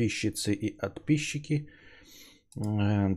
[0.00, 1.68] подписчицы и подписчики.
[2.56, 3.16] Э,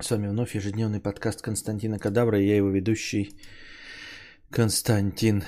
[0.00, 3.30] с вами вновь ежедневный подкаст Константина Кадавра и я его ведущий
[4.50, 5.42] Константин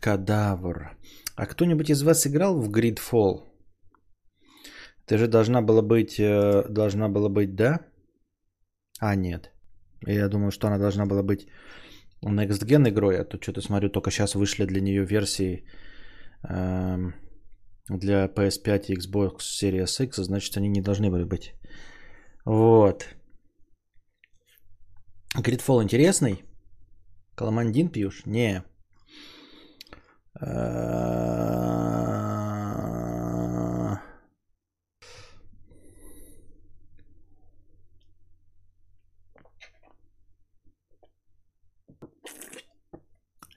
[0.00, 0.96] Кадавр.
[1.36, 3.44] А кто-нибудь из вас играл в Gridfall?
[5.06, 7.80] Ты же должна была быть, э, должна была быть, да?
[9.00, 9.52] А, нет.
[10.06, 11.46] Я думаю, что она должна была быть
[12.24, 15.64] Next Gen игрой, а то что-то смотрю, только сейчас вышли для нее версии
[16.42, 17.14] эм,
[17.98, 21.54] для PS5 и Xbox Series X, значит, они не должны были быть.
[22.44, 23.06] Вот.
[25.36, 26.44] Gridfall интересный?
[27.34, 28.22] Каламандин пьешь?
[28.26, 28.64] Не.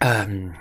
[0.02, 0.54] Um,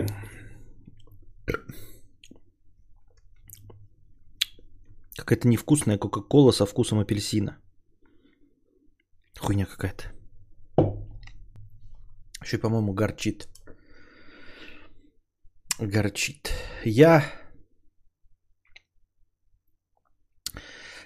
[5.23, 7.57] Какая-то невкусная Кока-Кола со вкусом апельсина.
[9.39, 10.05] Хуйня какая-то.
[12.43, 13.49] Еще, по-моему, горчит.
[15.79, 16.51] Горчит.
[16.85, 17.23] Я...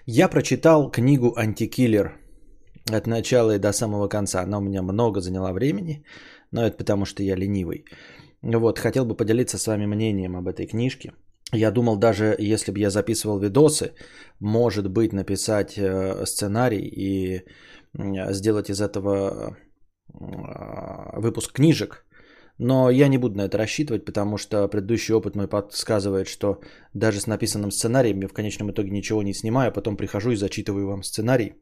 [0.07, 2.19] Я прочитал книгу «Антикиллер»
[2.91, 4.41] от начала и до самого конца.
[4.41, 6.05] Она у меня много заняла времени,
[6.53, 7.85] но это потому, что я ленивый.
[8.41, 11.13] Вот, хотел бы поделиться с вами мнением об этой книжке–
[11.53, 13.93] я думал, даже если бы я записывал видосы,
[14.41, 17.45] может быть, написать э, сценарий и
[18.33, 19.57] сделать из этого
[20.09, 22.05] э, выпуск книжек.
[22.59, 26.61] Но я не буду на это рассчитывать, потому что предыдущий опыт мой подсказывает, что
[26.95, 30.37] даже с написанным сценарием я в конечном итоге ничего не снимаю, а потом прихожу и
[30.37, 31.55] зачитываю вам сценарий.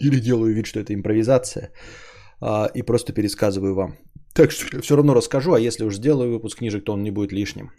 [0.00, 1.72] Или делаю вид, что это импровизация.
[2.40, 3.96] А, и просто пересказываю вам.
[4.34, 7.32] Так что все равно расскажу, а если уж сделаю выпуск книжек, то он не будет
[7.32, 7.70] лишним.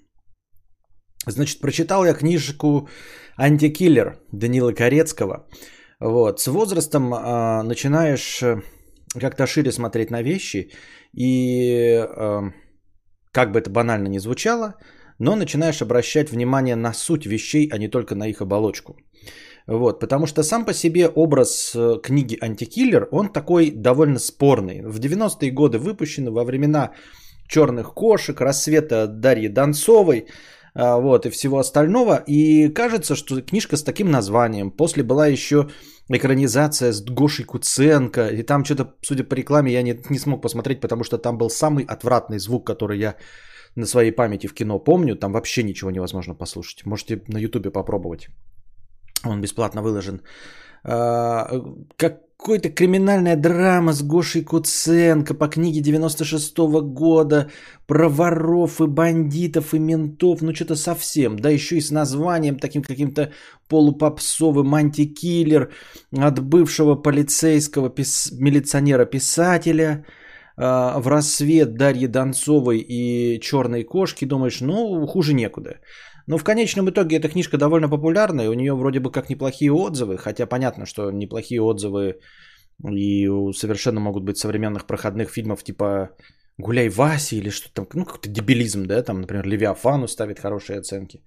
[1.27, 2.87] Значит, прочитал я книжку
[3.37, 5.47] «Антикиллер» Данила Корецкого.
[5.99, 6.39] Вот.
[6.39, 8.43] С возрастом э, начинаешь
[9.19, 10.71] как-то шире смотреть на вещи
[11.13, 12.41] и, э,
[13.31, 14.75] как бы это банально ни звучало,
[15.19, 18.97] но начинаешь обращать внимание на суть вещей, а не только на их оболочку.
[19.67, 24.81] Вот, потому что сам по себе образ э, книги «Антикиллер», он такой довольно спорный.
[24.83, 26.91] В 90-е годы выпущен во времена
[27.47, 30.35] черных кошек, рассвета Дарьи Донцовой– а,
[30.75, 32.23] вот, и всего остального.
[32.27, 34.71] И кажется, что книжка с таким названием.
[34.71, 35.69] После была еще
[36.09, 38.27] экранизация с Гошей Куценко.
[38.27, 41.49] И там что-то, судя по рекламе, я не, не смог посмотреть, потому что там был
[41.49, 43.15] самый отвратный звук, который я
[43.75, 45.15] на своей памяти в кино помню.
[45.15, 46.85] Там вообще ничего невозможно послушать.
[46.85, 48.27] Можете на ютубе попробовать.
[49.25, 50.21] Он бесплатно выложен.
[50.83, 51.49] А,
[51.97, 57.49] как какой-то криминальная драма с Гошей Куценко по книге 96 года
[57.87, 62.81] про воров и бандитов и ментов, ну что-то совсем, да еще и с названием таким
[62.81, 63.31] каким-то
[63.69, 65.71] полупопсовым антикиллер
[66.15, 70.05] от бывшего полицейского пис- милиционера-писателя
[70.57, 75.79] э, в рассвет Дарьи Донцовой и Черной кошки, думаешь, ну хуже некуда.
[76.27, 80.17] Но в конечном итоге эта книжка довольно популярная, у нее вроде бы как неплохие отзывы,
[80.17, 82.19] хотя понятно, что неплохие отзывы
[82.83, 86.09] и совершенно могут быть современных проходных фильмов типа
[86.57, 91.23] «Гуляй, Вася» или что там, ну какой-то дебилизм, да, там, например, «Левиафану» ставит хорошие оценки.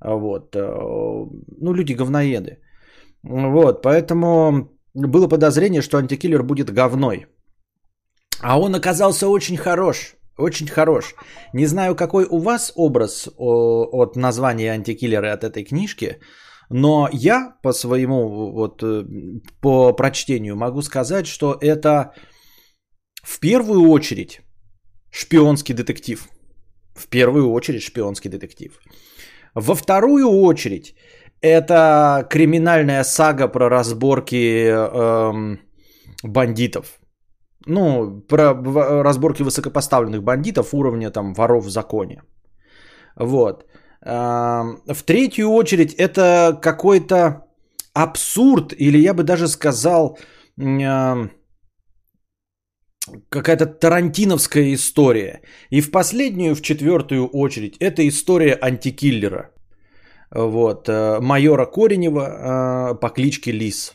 [0.00, 0.60] Вот, э,
[1.60, 2.58] ну люди говноеды.
[3.22, 7.26] Вот, поэтому было подозрение, что антикиллер будет говной.
[8.40, 10.16] А он оказался очень хорош.
[10.38, 11.14] Очень хорош.
[11.52, 16.18] Не знаю, какой у вас образ от названия антикиллера от этой книжки,
[16.70, 19.04] но я по своему, вот э,
[19.60, 22.14] по прочтению могу сказать, что это
[23.22, 24.40] в первую очередь
[25.10, 26.26] шпионский детектив.
[26.94, 28.80] В первую очередь шпионский детектив.
[29.54, 30.94] Во вторую очередь
[31.42, 35.60] это криминальная сага про разборки эм,
[36.22, 37.01] бандитов
[37.66, 38.54] ну, про
[39.02, 42.22] разборки высокопоставленных бандитов уровня там воров в законе.
[43.16, 43.64] Вот.
[44.04, 47.46] В третью очередь это какой-то
[47.94, 50.18] абсурд, или я бы даже сказал,
[53.28, 55.42] какая-то тарантиновская история.
[55.70, 59.50] И в последнюю, в четвертую очередь, это история антикиллера.
[60.34, 63.94] Вот, э, майора Коренева э, по кличке Лис.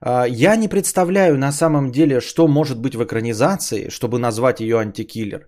[0.00, 4.78] А, я не представляю на самом деле, что может быть в экранизации, чтобы назвать ее
[4.78, 5.46] антикиллер.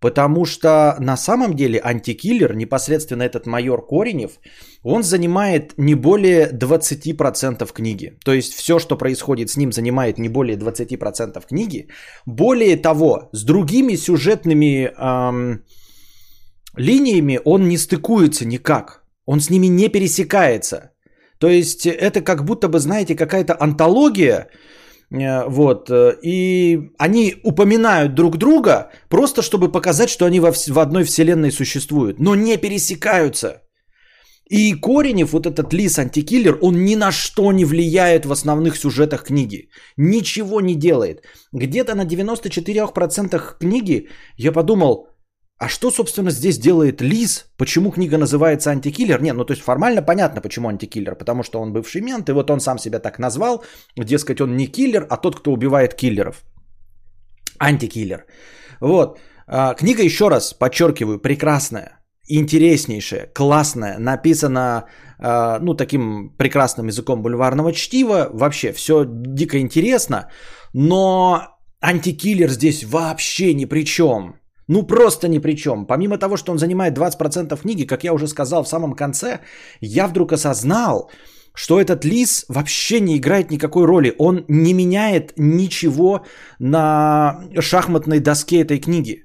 [0.00, 4.32] Потому что на самом деле антикиллер, непосредственно этот майор Коренев,
[4.82, 8.18] он занимает не более 20% книги.
[8.24, 11.88] То есть все, что происходит с ним, занимает не более 20% книги.
[12.26, 15.64] Более того, с другими сюжетными эм,
[16.76, 19.04] линиями он не стыкуется никак.
[19.24, 20.93] Он с ними не пересекается.
[21.44, 24.48] То есть это как будто бы, знаете, какая-то антология,
[25.10, 30.78] э, вот, э, и они упоминают друг друга просто, чтобы показать, что они во, в
[30.78, 33.60] одной вселенной существуют, но не пересекаются.
[34.48, 39.24] И Коренев, вот этот лис антикиллер, он ни на что не влияет в основных сюжетах
[39.24, 39.68] книги.
[39.98, 41.24] Ничего не делает.
[41.52, 44.08] Где-то на 94% книги
[44.38, 45.08] я подумал,
[45.58, 47.46] а что, собственно, здесь делает Лис?
[47.56, 49.22] Почему книга называется «Антикиллер»?
[49.22, 51.14] Нет, ну то есть формально понятно, почему антикиллер.
[51.14, 53.64] Потому что он бывший мент, и вот он сам себя так назвал.
[53.96, 56.44] Дескать, он не киллер, а тот, кто убивает киллеров.
[57.58, 58.26] Антикиллер.
[58.80, 59.20] Вот.
[59.46, 67.72] А, книга, еще раз подчеркиваю, прекрасная, интереснейшая, классная, написана а, ну, таким прекрасным языком бульварного
[67.72, 68.28] чтива.
[68.32, 70.30] Вообще, все дико интересно.
[70.72, 71.40] Но
[71.80, 74.34] антикиллер здесь вообще ни при чем.
[74.68, 75.86] Ну просто ни при чем.
[75.86, 79.40] Помимо того, что он занимает 20% книги, как я уже сказал в самом конце,
[79.80, 81.10] я вдруг осознал,
[81.54, 84.14] что этот лис вообще не играет никакой роли.
[84.18, 86.24] Он не меняет ничего
[86.58, 89.24] на шахматной доске этой книги.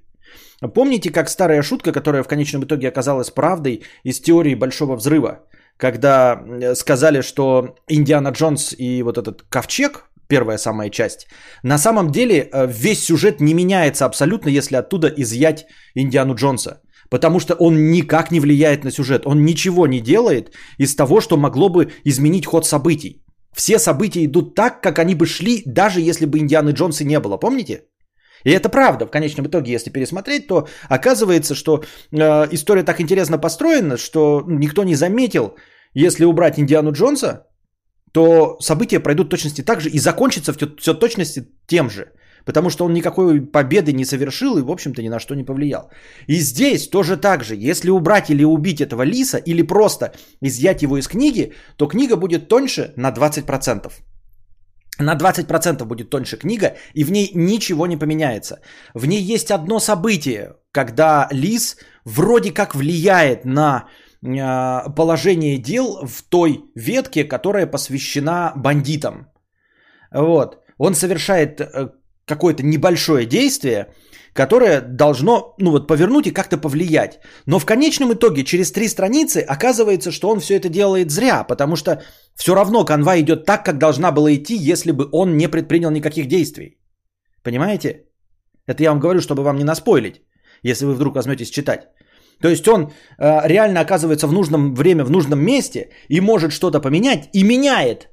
[0.73, 5.45] Помните, как старая шутка, которая в конечном итоге оказалась правдой из теории Большого Взрыва,
[5.77, 11.27] когда э, сказали, что Индиана Джонс и вот этот ковчег, первая самая часть.
[11.63, 15.65] На самом деле э, весь сюжет не меняется абсолютно, если оттуда изъять
[15.95, 16.81] Индиану Джонса.
[17.09, 19.25] Потому что он никак не влияет на сюжет.
[19.25, 23.23] Он ничего не делает из того, что могло бы изменить ход событий.
[23.53, 27.37] Все события идут так, как они бы шли, даже если бы Индианы Джонса не было.
[27.37, 27.81] Помните?
[28.45, 29.05] И это правда.
[29.05, 34.83] В конечном итоге, если пересмотреть, то оказывается, что э, история так интересно построена, что никто
[34.83, 35.55] не заметил,
[35.95, 37.48] если убрать Индиану Джонса,
[38.11, 42.05] то события пройдут точности так же и закончится все точности тем же.
[42.45, 45.89] Потому что он никакой победы не совершил и, в общем-то, ни на что не повлиял.
[46.27, 47.55] И здесь тоже так же.
[47.55, 52.47] Если убрать или убить этого лиса, или просто изъять его из книги, то книга будет
[52.47, 53.91] тоньше на 20%.
[54.99, 58.59] На 20% будет тоньше книга, и в ней ничего не поменяется.
[58.93, 63.87] В ней есть одно событие, когда лис вроде как влияет на
[64.21, 69.27] положение дел в той ветке, которая посвящена бандитам.
[70.11, 70.57] Вот.
[70.77, 71.89] Он совершает э,
[72.25, 73.87] какое-то небольшое действие,
[74.33, 77.19] которое должно ну вот, повернуть и как-то повлиять.
[77.45, 81.75] Но в конечном итоге через три страницы оказывается, что он все это делает зря, потому
[81.75, 82.01] что
[82.35, 86.27] все равно канва идет так, как должна была идти, если бы он не предпринял никаких
[86.27, 86.77] действий.
[87.43, 88.05] Понимаете?
[88.67, 90.21] Это я вам говорю, чтобы вам не наспойлить,
[90.63, 91.87] если вы вдруг возьметесь читать.
[92.41, 96.79] То есть он э, реально оказывается в нужном время, в нужном месте и может что-то
[96.79, 98.09] поменять и меняет.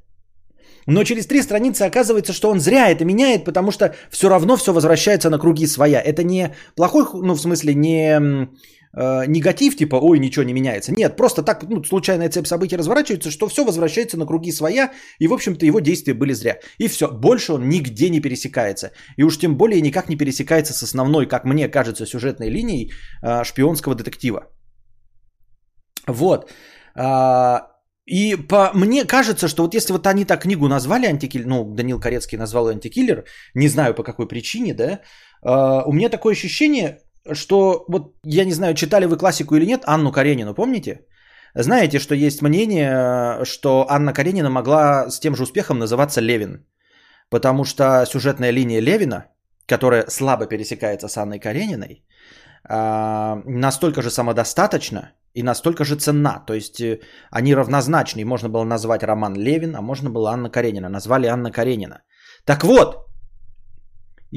[0.86, 4.72] Но через три страницы оказывается, что он зря это меняет, потому что все равно все
[4.72, 6.00] возвращается на круги своя.
[6.00, 8.48] Это не плохой, ну в смысле не
[8.96, 10.92] э, негатив, типа, ой, ничего не меняется.
[10.92, 15.28] Нет, просто так ну, случайная цепь событий разворачивается, что все возвращается на круги своя, и,
[15.28, 16.58] в общем-то, его действия были зря.
[16.78, 18.90] И все, больше он нигде не пересекается.
[19.16, 22.90] И уж тем более никак не пересекается с основной, как мне кажется, сюжетной линией
[23.22, 24.40] э, шпионского детектива.
[26.06, 26.50] Вот.
[26.94, 27.68] А,
[28.06, 32.00] и по мне кажется, что вот если вот они так книгу назвали антикиллер, ну, Данил
[32.00, 35.00] Корецкий назвал ее антикиллер, не знаю по какой причине, да,
[35.42, 36.98] э, у меня такое ощущение,
[37.34, 41.06] что вот я не знаю, читали вы классику или нет, Анну Каренину, помните?
[41.54, 46.66] Знаете, что есть мнение, что Анна Каренина могла с тем же успехом называться Левин.
[47.30, 49.24] Потому что сюжетная линия Левина,
[49.66, 52.04] которая слабо пересекается с Анной Карениной,
[52.68, 56.44] а, настолько же самодостаточна и настолько же ценна.
[56.46, 57.00] То есть э,
[57.30, 58.24] они равнозначны.
[58.24, 60.88] Можно было назвать роман Левин, а можно было Анна Каренина.
[60.88, 62.02] Назвали Анна Каренина.
[62.44, 63.05] Так вот,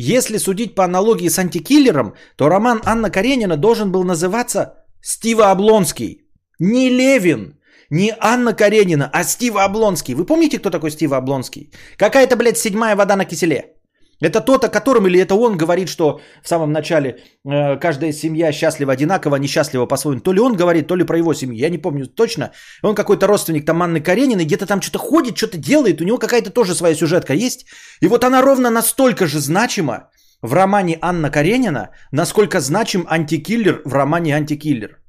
[0.02, 6.22] если судить по аналогии с антикиллером, то роман Анна Каренина должен был называться Стива Облонский.
[6.60, 10.16] Не Левин, не Анна Каренина, а Стива Облонский.
[10.16, 11.74] Вы помните, кто такой Стива Облонский?
[11.98, 13.74] Какая-то, блядь, седьмая вода на киселе.
[14.22, 17.10] Это тот, о котором или это он говорит, что в самом начале
[17.46, 20.22] э, каждая семья счастлива одинаково, несчастлива по-своему.
[20.22, 21.58] То ли он говорит, то ли про его семью.
[21.60, 22.52] Я не помню точно.
[22.84, 26.02] Он какой-то родственник там Анны Карениной, где-то там что-то ходит, что-то делает.
[26.02, 27.66] У него какая-то тоже своя сюжетка есть.
[28.02, 30.10] И вот она ровно настолько же значима
[30.42, 35.00] в романе Анна Каренина, насколько значим антикиллер в романе Антикиллер.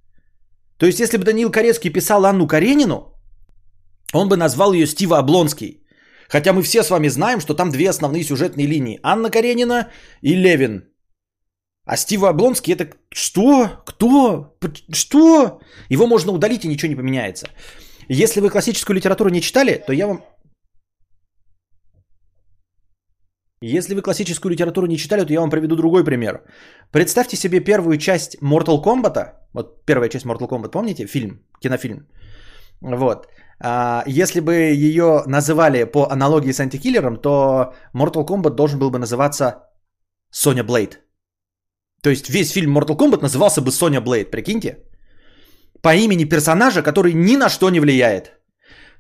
[0.79, 3.14] То есть, если бы Даниил Корецкий писал Анну Каренину,
[4.14, 5.79] он бы назвал ее Стива Облонский.
[6.30, 9.00] Хотя мы все с вами знаем, что там две основные сюжетные линии.
[9.02, 9.90] Анна Каренина
[10.22, 10.84] и Левин.
[11.84, 13.82] А Стива Облонский это что?
[13.84, 14.56] Кто?
[14.92, 15.60] Что?
[15.88, 17.49] Его можно удалить и ничего не поменяется.
[18.08, 20.22] Если вы классическую литературу не читали, то я вам...
[23.62, 26.44] Если вы классическую литературу не читали, то я вам приведу другой пример.
[26.92, 29.34] Представьте себе первую часть Mortal Kombat.
[29.52, 31.06] Вот первая часть Mortal Kombat, помните?
[31.06, 32.06] Фильм, кинофильм.
[32.80, 33.26] Вот.
[33.62, 38.99] А, если бы ее называли по аналогии с антикиллером, то Mortal Kombat должен был бы
[38.99, 39.69] называться
[40.31, 41.00] Соня Блейд.
[42.02, 44.79] То есть весь фильм Mortal Kombat назывался бы Соня Блейд, прикиньте.
[45.83, 48.39] По имени персонажа, который ни на что не влияет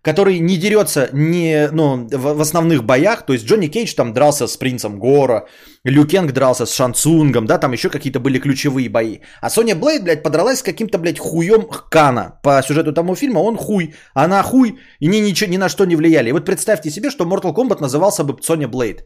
[0.02, 3.26] который не дерется не, ну, в, в основных боях.
[3.26, 5.46] То есть Джонни Кейдж там дрался с принцем Горо,
[5.84, 9.18] Лю Кенг дрался с Шан Цунгом, да, там еще какие-то были ключевые бои.
[9.40, 12.40] А Соня Блейд, блядь, подралась с каким-то, блядь, хуем Кано.
[12.42, 15.96] По сюжету тому фильма он хуй, она хуй, и ни, ничего, ни на что не
[15.96, 16.28] влияли.
[16.28, 19.04] И вот представьте себе, что Mortal Kombat назывался бы Соня Блейд.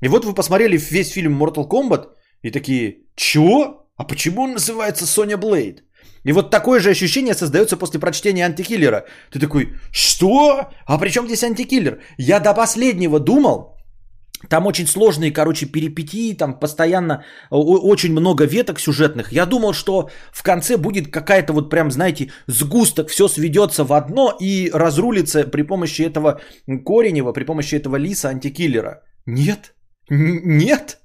[0.00, 2.06] И вот вы посмотрели весь фильм Mortal Kombat
[2.42, 3.86] и такие, чего?
[3.96, 5.82] А почему он называется Соня Блейд?
[6.24, 9.04] И вот такое же ощущение создается после прочтения антикиллера.
[9.30, 10.68] Ты такой, что?
[10.86, 12.00] А при чем здесь антикиллер?
[12.18, 13.78] Я до последнего думал,
[14.48, 19.32] там очень сложные, короче, перипетии, там постоянно очень много веток сюжетных.
[19.32, 24.36] Я думал, что в конце будет какая-то вот прям, знаете, сгусток, все сведется в одно
[24.40, 29.02] и разрулится при помощи этого Коренева, при помощи этого лиса антикиллера.
[29.26, 29.74] Нет,
[30.08, 31.00] нет,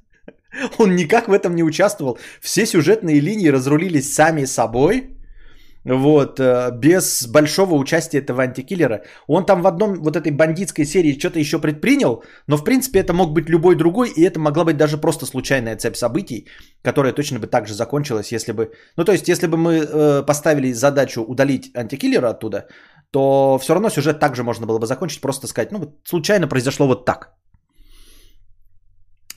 [0.77, 2.17] он никак в этом не участвовал.
[2.41, 5.09] Все сюжетные линии разрулились сами собой.
[5.85, 9.03] Вот, э, без большого участия этого антикиллера.
[9.27, 13.13] Он там в одном вот этой бандитской серии что-то еще предпринял, но в принципе это
[13.13, 16.47] мог быть любой другой, и это могла быть даже просто случайная цепь событий,
[16.83, 18.71] которая точно бы так же закончилась, если бы...
[18.95, 22.67] Ну то есть, если бы мы э, поставили задачу удалить антикиллера оттуда,
[23.11, 26.87] то все равно сюжет также можно было бы закончить, просто сказать, ну вот случайно произошло
[26.87, 27.33] вот так.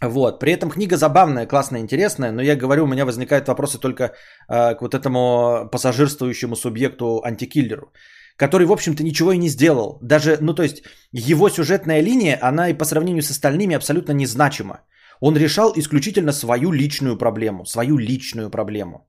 [0.03, 0.41] Вот.
[0.41, 4.05] При этом книга забавная, классная, интересная, но я говорю, у меня возникают вопросы только
[4.49, 7.93] э, к вот этому пассажирствующему субъекту антикиллеру,
[8.37, 9.99] который, в общем-то, ничего и не сделал.
[10.03, 14.81] Даже, ну то есть, его сюжетная линия, она и по сравнению с остальными абсолютно незначима.
[15.21, 19.09] Он решал исключительно свою личную проблему, свою личную проблему.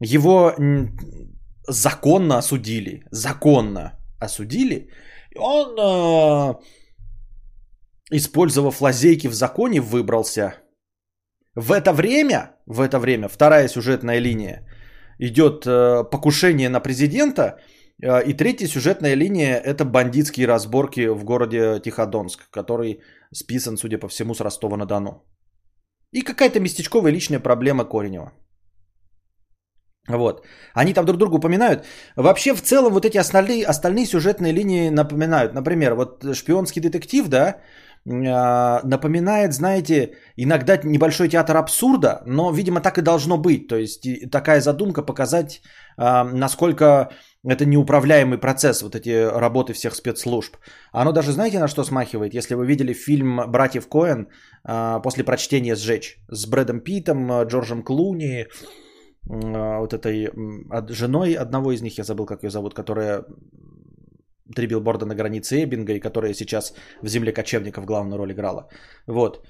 [0.00, 0.54] Его
[1.66, 4.90] законно осудили, законно осудили.
[5.36, 6.54] Он э,
[8.10, 10.54] использовав лазейки в законе, выбрался.
[11.54, 14.66] В это время, в это время, вторая сюжетная линия,
[15.18, 17.58] идет э, покушение на президента,
[18.02, 23.00] э, и третья сюжетная линия– это бандитские разборки в городе Тиходонск, который
[23.32, 25.22] списан, судя по всему, с Ростова-на-Дону.
[26.12, 28.32] И какая-то местечковая личная проблема Коренева.
[30.08, 30.44] Вот.
[30.74, 31.86] Они там друг друга упоминают.
[32.16, 35.54] Вообще, в целом, вот эти остальные, остальные сюжетные линии напоминают.
[35.54, 37.60] Например, вот шпионский детектив, да,
[38.06, 43.66] напоминает, знаете, иногда небольшой театр абсурда, но, видимо, так и должно быть.
[43.68, 45.62] То есть такая задумка показать,
[45.96, 47.10] а, насколько
[47.46, 50.56] это неуправляемый процесс, вот эти работы всех спецслужб.
[50.92, 52.34] Оно даже, знаете, на что смахивает?
[52.34, 54.28] Если вы видели фильм «Братьев Коэн»
[54.64, 58.46] а, после прочтения «Сжечь» с Брэдом Питом, Джорджем Клуни,
[59.26, 60.30] вот этой
[60.88, 63.24] женой одного из них, я забыл, как ее зовут, которая
[64.54, 68.68] Три билборда на границе Эббинга, и которая сейчас в «Земле кочевников» главную роль играла.
[69.06, 69.46] Вот.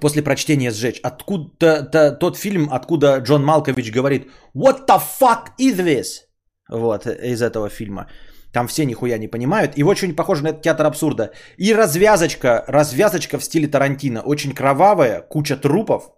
[0.00, 1.00] После прочтения «Сжечь».
[1.02, 6.28] Откуда тот фильм, откуда Джон Малкович говорит «What the fuck is this?»
[6.70, 8.06] Вот, из этого фильма.
[8.52, 9.76] Там все нихуя не понимают.
[9.76, 11.32] И очень похоже на этот театр абсурда.
[11.58, 14.22] И развязочка, развязочка в стиле Тарантино.
[14.22, 16.12] Очень кровавая, куча трупов.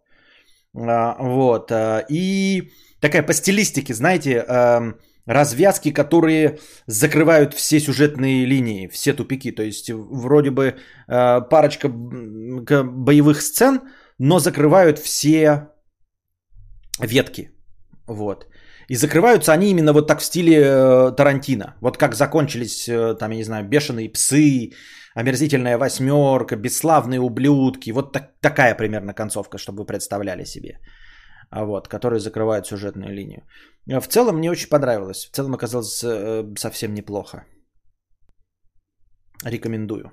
[0.75, 1.73] А, вот.
[1.73, 4.45] А, и такая по стилистике, знаете,
[5.26, 9.52] развязки, которые закрывают все сюжетные линии, все тупики.
[9.52, 10.75] То есть вроде бы
[11.09, 13.80] э, парочка боевых сцен,
[14.18, 15.68] но закрывают все
[17.00, 17.50] ветки.
[18.09, 18.47] Вот.
[18.88, 21.75] И закрываются они именно вот так в стиле э, Тарантино.
[21.80, 24.71] Вот как закончились, э, там, я не знаю, бешеные псы,
[25.16, 27.90] омерзительная восьмерка, бесславные ублюдки.
[27.90, 30.78] Вот так, такая примерно концовка, чтобы вы представляли себе.
[31.50, 33.43] А вот, которые закрывают сюжетную линию.
[33.87, 35.26] В целом мне очень понравилось.
[35.26, 37.45] В целом оказалось э, совсем неплохо.
[39.45, 40.12] Рекомендую.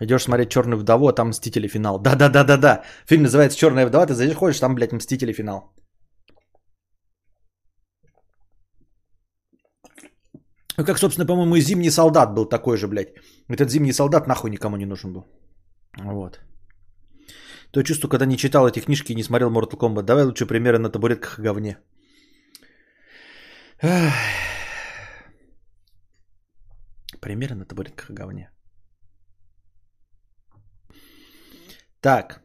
[0.00, 1.98] Идешь смотреть Черную вдову, а там Мстители финал.
[1.98, 2.82] Да-да-да-да-да.
[3.06, 5.74] Фильм называется Черная вдова, ты заходишь, там, блядь, Мстители финал.
[10.78, 13.14] Ну, как, собственно, по-моему, и Зимний солдат был такой же, блядь.
[13.48, 15.24] Этот Зимний солдат нахуй никому не нужен был.
[15.98, 16.40] Вот.
[17.70, 20.02] То чувство, когда не читал эти книжки и не смотрел Mortal Kombat.
[20.02, 21.78] Давай лучше примеры на табуретках и говне.
[27.20, 28.50] Примеры на табуретках и говне.
[32.00, 32.42] Так.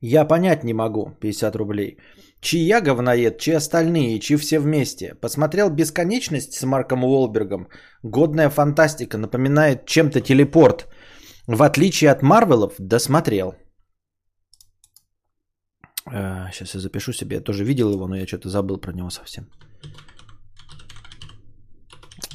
[0.00, 1.10] Я понять не могу.
[1.20, 1.98] 50 рублей.
[2.40, 5.14] Чья говноед, чьи остальные, чьи все вместе.
[5.20, 7.68] Посмотрел «Бесконечность» с Марком Уолбергом.
[8.02, 10.88] Годная фантастика, напоминает чем-то телепорт.
[11.46, 13.54] В отличие от Марвелов, досмотрел.
[16.06, 17.36] Сейчас я запишу себе.
[17.36, 19.44] Я тоже видел его, но я что-то забыл про него совсем.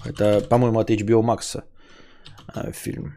[0.05, 1.63] Это, по-моему, от HBO Max
[2.55, 3.15] э, фильм.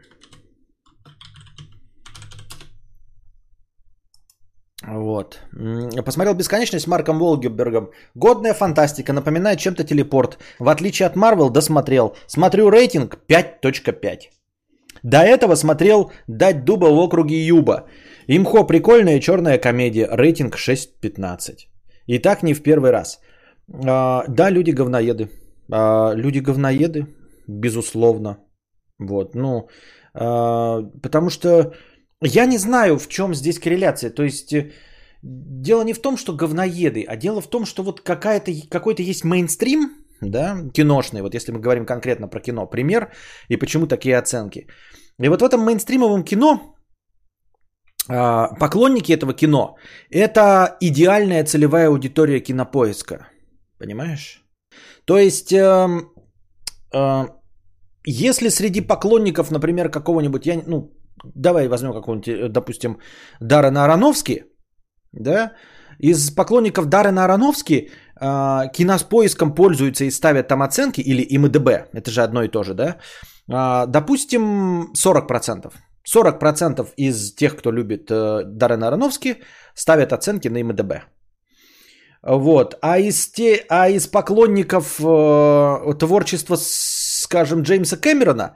[4.91, 5.39] Вот.
[6.05, 7.89] Посмотрел «Бесконечность» с Марком Волгебергом.
[8.15, 10.37] Годная фантастика, напоминает чем-то телепорт.
[10.59, 12.15] В отличие от Марвел, досмотрел.
[12.27, 14.19] Смотрю рейтинг 5.5.
[15.03, 17.85] До этого смотрел «Дать дуба в округе Юба».
[18.27, 20.07] Имхо прикольная черная комедия.
[20.11, 21.67] Рейтинг 6.15.
[22.07, 23.19] И так не в первый раз.
[23.85, 25.29] А, да, люди говноеды.
[25.71, 27.05] А, люди говноеды,
[27.47, 28.37] безусловно.
[28.99, 29.69] Вот, ну,
[30.13, 31.73] а, потому что
[32.21, 34.09] я не знаю, в чем здесь корреляция.
[34.09, 34.71] То есть э,
[35.21, 39.23] дело не в том, что говноеды, а дело в том, что вот какая-то, какой-то есть
[39.23, 43.11] мейнстрим, да, киношный, вот если мы говорим конкретно про кино, пример,
[43.47, 44.67] и почему такие оценки.
[45.19, 46.75] И вот в этом мейнстримовом кино
[48.09, 49.77] а, поклонники этого кино–
[50.09, 53.27] это идеальная целевая аудитория кинопоиска.
[53.77, 54.43] Понимаешь?
[55.05, 56.01] То есть, э,
[56.93, 57.27] э,
[58.05, 60.91] если среди поклонников, например, какого-нибудь, я, ну,
[61.23, 62.97] давай возьмем какого-нибудь, э, допустим,
[63.41, 64.45] Даррена Ароновски,
[65.11, 65.53] да,
[65.99, 67.89] из поклонников Даррена Ароновски
[68.21, 72.73] э, киноспоиском пользуются и ставят там оценки, или ИМДБ, это же одно и то же,
[72.73, 72.97] да,
[73.51, 75.73] э, допустим, 40%.
[76.15, 79.35] 40% из тех, кто любит э, Даррена Ароновски,
[79.75, 80.93] ставят оценки на ИМДБ.
[82.23, 82.77] Вот.
[82.81, 88.55] А из, те, а из поклонников э, творчества, скажем, Джеймса Кэмерона,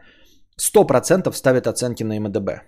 [0.60, 2.62] 100% ставят оценки на МДБ.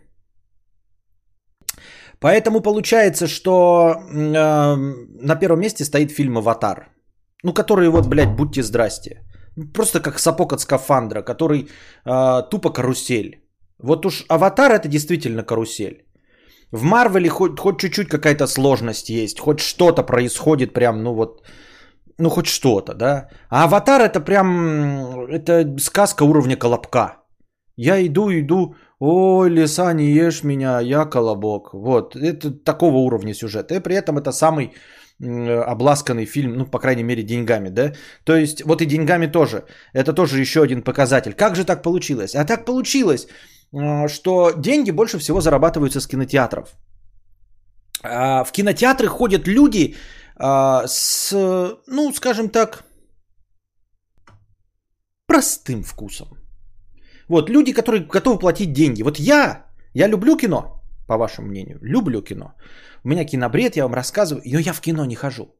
[2.20, 4.75] Поэтому получается, что э,
[5.22, 6.89] на первом месте стоит фильм «Аватар».
[7.44, 9.22] Ну, который вот, блядь, будьте здрасте.
[9.74, 11.68] Просто как сапог от скафандра, который
[12.06, 13.44] э, тупо карусель.
[13.84, 16.06] Вот уж «Аватар» это действительно карусель.
[16.72, 21.46] В Марвеле хоть, хоть чуть-чуть какая-то сложность есть, хоть что-то происходит прям, ну вот,
[22.18, 23.30] ну хоть что-то, да.
[23.50, 27.25] А Аватар это прям, это сказка уровня Колобка.
[27.77, 31.74] Я иду, иду, ой, лиса, не ешь меня, я колобок.
[31.74, 33.72] Вот, это такого уровня сюжет.
[33.72, 34.72] И при этом это самый
[35.20, 37.94] обласканный фильм, ну, по крайней мере, деньгами, да?
[38.24, 39.64] То есть, вот и деньгами тоже.
[39.94, 41.33] Это тоже еще один показатель.
[41.33, 42.35] Как же так получилось?
[42.35, 43.27] А так получилось,
[43.74, 46.75] а, что деньги больше всего зарабатываются с кинотеатров.
[48.03, 49.96] А, в кинотеатры ходят люди
[50.35, 51.31] а, с,
[51.88, 52.83] ну, скажем так,
[55.27, 56.27] простым вкусом.
[57.29, 59.03] Вот люди, которые готовы платить деньги.
[59.03, 62.53] Вот я, я люблю кино, по вашему мнению, люблю кино.
[63.03, 65.55] У меня кинобред, я вам рассказываю, но я в кино не хожу.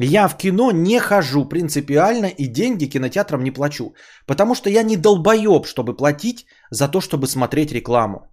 [0.00, 3.94] Я в кино не хожу принципиально и деньги кинотеатрам не плачу.
[4.26, 8.26] Потому что я не долбоеб, чтобы платить за то, чтобы смотреть рекламу.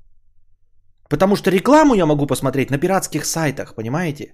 [1.10, 4.34] Потому что рекламу я могу посмотреть на пиратских сайтах, понимаете?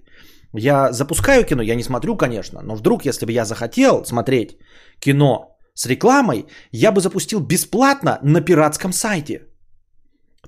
[0.54, 4.58] Я запускаю кино, я не смотрю, конечно, но вдруг, если бы я захотел смотреть
[5.00, 9.42] кино с рекламой, я бы запустил бесплатно на пиратском сайте.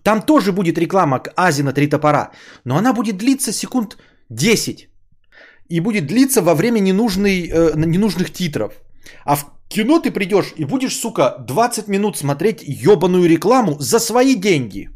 [0.03, 2.31] Там тоже будет реклама к Ази на три топора,
[2.65, 3.97] но она будет длиться секунд
[4.31, 4.89] 10
[5.69, 8.73] и будет длиться во время ненужной, э, ненужных титров.
[9.25, 14.35] А в кино ты придешь и будешь, сука, 20 минут смотреть ебаную рекламу за свои
[14.35, 14.91] деньги.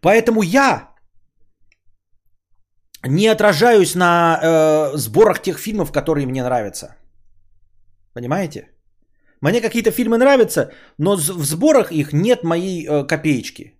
[0.00, 0.90] Поэтому я
[3.04, 6.97] не отражаюсь на э, сборах тех фильмов, которые мне нравятся.
[8.18, 8.68] Понимаете?
[9.40, 13.74] Мне какие-то фильмы нравятся, но в сборах их нет моей э, копеечки.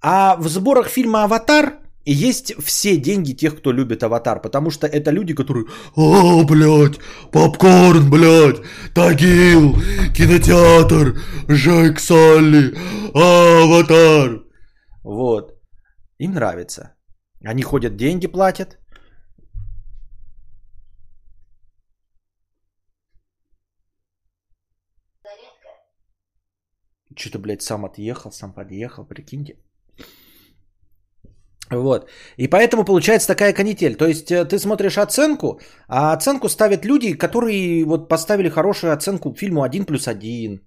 [0.00, 5.10] А в сборах фильма «Аватар» есть все деньги тех, кто любит аватар, потому что это
[5.10, 7.00] люди, которые, о, блядь,
[7.32, 8.62] попкорн, блядь,
[8.94, 9.74] Тагил,
[10.14, 12.72] кинотеатр, Жек Салли,
[13.14, 14.44] аватар.
[15.02, 15.54] Вот.
[16.18, 16.94] Им нравится.
[17.44, 18.77] Они ходят, деньги платят.
[27.18, 29.56] Что-то, блядь, сам отъехал, сам подъехал, прикиньте.
[31.70, 32.08] Вот.
[32.38, 33.94] И поэтому получается такая канитель.
[33.96, 39.34] То есть э, ты смотришь оценку, а оценку ставят люди, которые вот поставили хорошую оценку
[39.34, 40.60] фильму 1 плюс 1,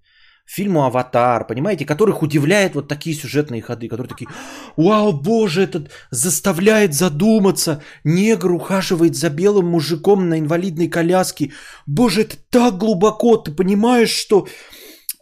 [0.46, 4.30] фильму «Аватар», понимаете, которых удивляют вот такие сюжетные ходы, которые такие,
[4.78, 11.52] вау, боже, этот заставляет задуматься, негр ухаживает за белым мужиком на инвалидной коляске,
[11.88, 14.48] боже, это так глубоко, ты понимаешь, что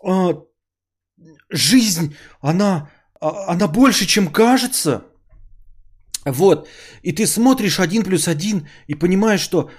[0.03, 0.33] э,
[1.49, 5.05] жизнь, она, а, она больше, чем кажется–
[6.25, 6.67] вот.
[7.01, 9.69] И ты смотришь один плюс один и понимаешь, что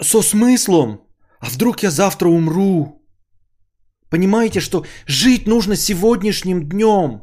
[0.00, 1.00] со смыслом.
[1.40, 3.02] А вдруг я завтра умру?
[4.10, 7.22] Понимаете, что жить нужно сегодняшним днем.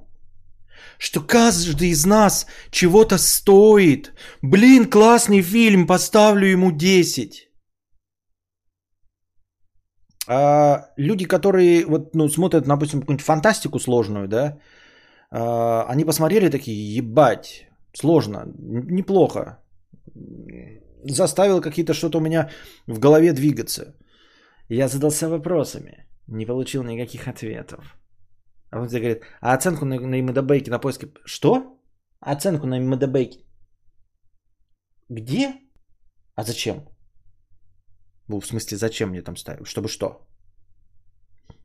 [0.97, 4.13] что каждый из нас чего-то стоит.
[4.41, 7.48] Блин, классный фильм, поставлю ему 10.
[10.31, 14.59] А люди, которые вот, ну, смотрят, допустим, какую-нибудь фантастику сложную, да,
[15.31, 19.57] а, они посмотрели такие, ебать, сложно, неплохо.
[21.03, 22.49] Заставил какие-то что-то у меня
[22.87, 23.95] в голове двигаться.
[24.69, 27.97] Я задался вопросами, не получил никаких ответов.
[28.69, 31.07] А он тебе говорит, а оценку на, на MDB на поиске...
[31.25, 31.79] Что?
[32.19, 33.45] Оценку на MDB.
[35.09, 35.55] Где?
[36.35, 36.87] А зачем?
[38.29, 39.67] Ну, в смысле, зачем мне там ставить?
[39.67, 40.07] Чтобы что?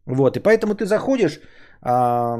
[0.06, 1.40] Вот, и поэтому ты заходишь,
[1.82, 2.38] а,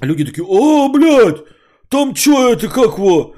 [0.00, 1.44] люди такие, о, блядь,
[1.88, 3.34] там что это, как его?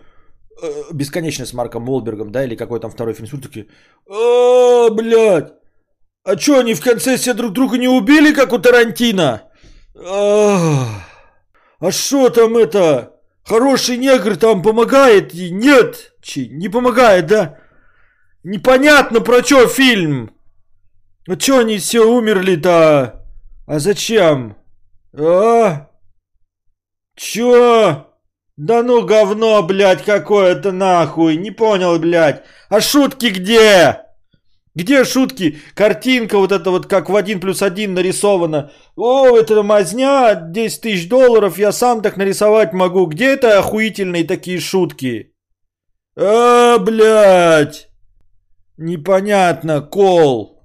[0.63, 3.67] Э, бесконечно с Марком Волбергом, да, или какой там второй фильм, такие,
[4.07, 5.53] о, блядь,
[6.25, 9.43] а что, они в конце все друг друга не убили, как у Тарантино?
[9.95, 13.21] А что там это?
[13.45, 15.35] Хороший негр там помогает?
[15.35, 17.62] Нет, не помогает, да?
[18.45, 20.33] Непонятно про что фильм.
[21.29, 23.25] А что они все умерли-то?
[23.67, 24.57] А зачем?
[25.17, 25.89] А?
[27.17, 28.09] Чё?
[28.57, 31.37] Да ну говно, блядь, какое-то нахуй.
[31.37, 32.43] Не понял, блядь.
[32.69, 34.01] А шутки где?
[34.75, 35.59] Где шутки?
[35.75, 38.73] Картинка вот эта вот как в один плюс один нарисована.
[38.97, 43.07] О, это мазня, 10 тысяч долларов, я сам так нарисовать могу.
[43.07, 45.33] Где это охуительные такие шутки?
[46.17, 47.92] А, блядь.
[48.79, 50.63] Непонятно, кол.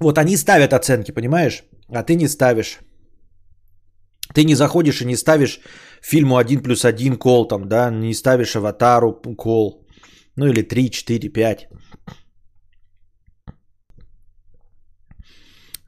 [0.00, 1.64] Вот они ставят оценки, понимаешь?
[1.88, 2.80] А ты не ставишь.
[4.34, 5.60] Ты не заходишь и не ставишь
[6.02, 9.86] фильму 1 плюс 1 кол, там, да, не ставишь аватару кол.
[10.36, 11.68] Ну или 3, 4, 5.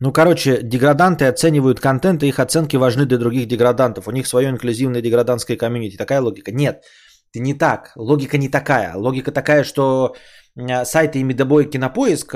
[0.01, 4.09] Ну, короче, деграданты оценивают контент, и их оценки важны для других деградантов.
[4.09, 5.97] У них свое инклюзивное деградантское комьюнити.
[5.97, 6.53] Такая логика?
[6.53, 6.85] Нет,
[7.33, 7.93] ты не так.
[7.97, 8.95] Логика не такая.
[8.95, 10.15] Логика такая, что
[10.85, 12.35] сайты и медобой кинопоиск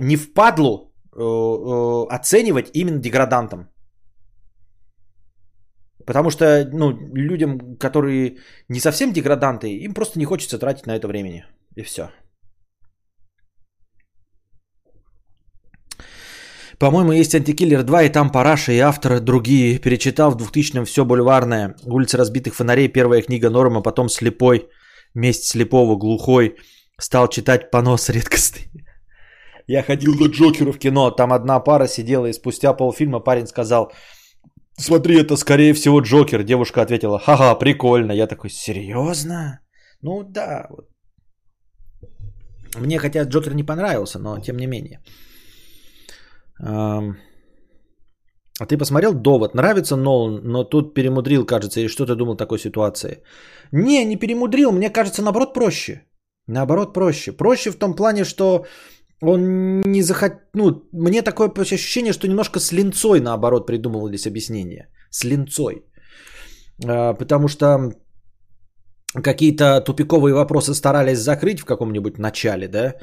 [0.00, 3.68] не впадлу э, э, оценивать именно деградантам.
[6.06, 11.06] Потому что ну, людям, которые не совсем деграданты, им просто не хочется тратить на это
[11.06, 11.44] времени.
[11.76, 12.08] И все.
[16.78, 19.78] По-моему, есть Антикиллер 2, и там Параша и авторы другие.
[19.78, 21.74] Перечитал в 2000-м все бульварное.
[21.84, 24.68] Улица разбитых фонарей, первая книга Норма, потом Слепой.
[25.14, 26.54] Месть слепого, глухой.
[27.00, 28.70] Стал читать понос редкостный.
[29.66, 33.92] Я ходил на Джокера в кино, там одна пара сидела, и спустя полфильма парень сказал,
[34.78, 36.42] смотри, это скорее всего Джокер.
[36.42, 38.12] Девушка ответила, ха-ха, прикольно.
[38.12, 39.60] Я такой, серьезно?
[40.00, 40.68] Ну да.
[42.76, 45.00] Мне хотя Джокер не понравился, но тем не менее.
[46.60, 47.14] А
[48.66, 49.54] ты посмотрел «Довод»?
[49.54, 51.80] Нравится Нолан, но тут перемудрил, кажется.
[51.80, 53.22] И что ты думал такой ситуации?
[53.72, 54.72] Не, не перемудрил.
[54.72, 56.02] Мне кажется, наоборот, проще.
[56.48, 57.32] Наоборот, проще.
[57.32, 58.66] Проще в том плане, что
[59.22, 60.32] он не захот...
[60.54, 64.88] Ну, мне такое ощущение, что немножко с линцой, наоборот, придумывались объяснения.
[65.10, 65.84] С линцой.
[66.84, 67.92] А, потому что
[69.14, 72.94] какие-то тупиковые вопросы старались закрыть в каком-нибудь начале, да,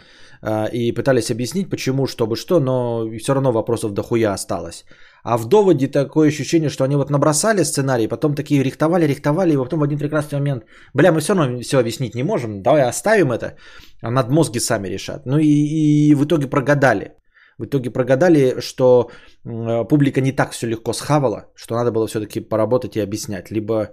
[0.41, 4.85] а, и пытались объяснить, почему, чтобы что, но все равно вопросов дохуя осталось.
[5.23, 9.57] А в доводе такое ощущение, что они вот набросали сценарий, потом такие рихтовали, рихтовали, и
[9.57, 13.31] потом в один прекрасный момент, бля, мы все равно все объяснить не можем, давай оставим
[13.31, 13.55] это,
[14.01, 15.25] а над мозги сами решат.
[15.25, 17.11] Ну и, и в итоге прогадали.
[17.57, 19.09] В итоге прогадали, что
[19.43, 23.91] публика не так все легко схавала, что надо было все-таки поработать и объяснять, либо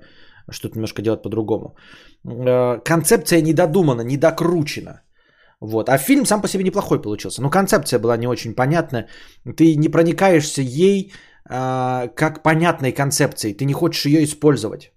[0.50, 1.76] что-то немножко делать по-другому.
[2.24, 5.02] Э, концепция недодумана, недокручена.
[5.60, 5.88] Вот.
[5.88, 7.42] А фильм сам по себе неплохой получился.
[7.42, 9.06] Но концепция была не очень понятна.
[9.56, 11.12] Ты не проникаешься ей
[11.48, 13.54] а, как понятной концепцией.
[13.54, 14.92] Ты не хочешь ее использовать.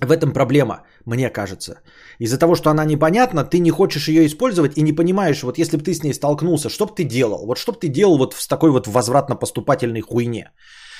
[0.00, 1.80] В этом проблема, мне кажется.
[2.20, 5.76] Из-за того, что она непонятна, ты не хочешь ее использовать и не понимаешь, вот если
[5.76, 7.46] бы ты с ней столкнулся, что бы ты делал?
[7.46, 10.52] Вот что бы ты делал вот в такой вот возвратно-поступательной хуйне?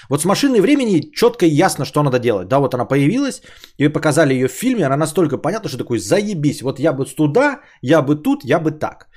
[0.08, 2.48] Вот с машиной времени четко и ясно, что надо делать.
[2.48, 3.42] Да, вот она появилась,
[3.76, 6.62] и показали ее в фильме, она настолько понятна, что такой заебись.
[6.62, 9.08] Вот я бы туда, я бы тут, я бы так.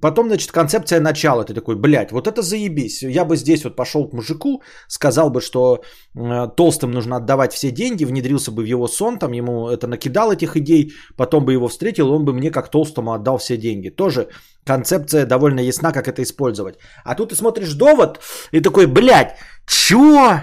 [0.00, 1.44] Потом, значит, концепция начала.
[1.44, 3.02] Ты такой, блядь, вот это заебись.
[3.02, 5.82] Я бы здесь вот пошел к мужику, сказал бы, что
[6.14, 10.32] э, толстым нужно отдавать все деньги, внедрился бы в его сон, там ему это накидал
[10.32, 13.90] этих идей, потом бы его встретил, он бы мне как толстому отдал все деньги.
[13.90, 14.28] Тоже
[14.64, 16.78] концепция довольно ясна, как это использовать.
[17.04, 18.20] А тут ты смотришь довод
[18.52, 20.40] и такой, блядь, чё?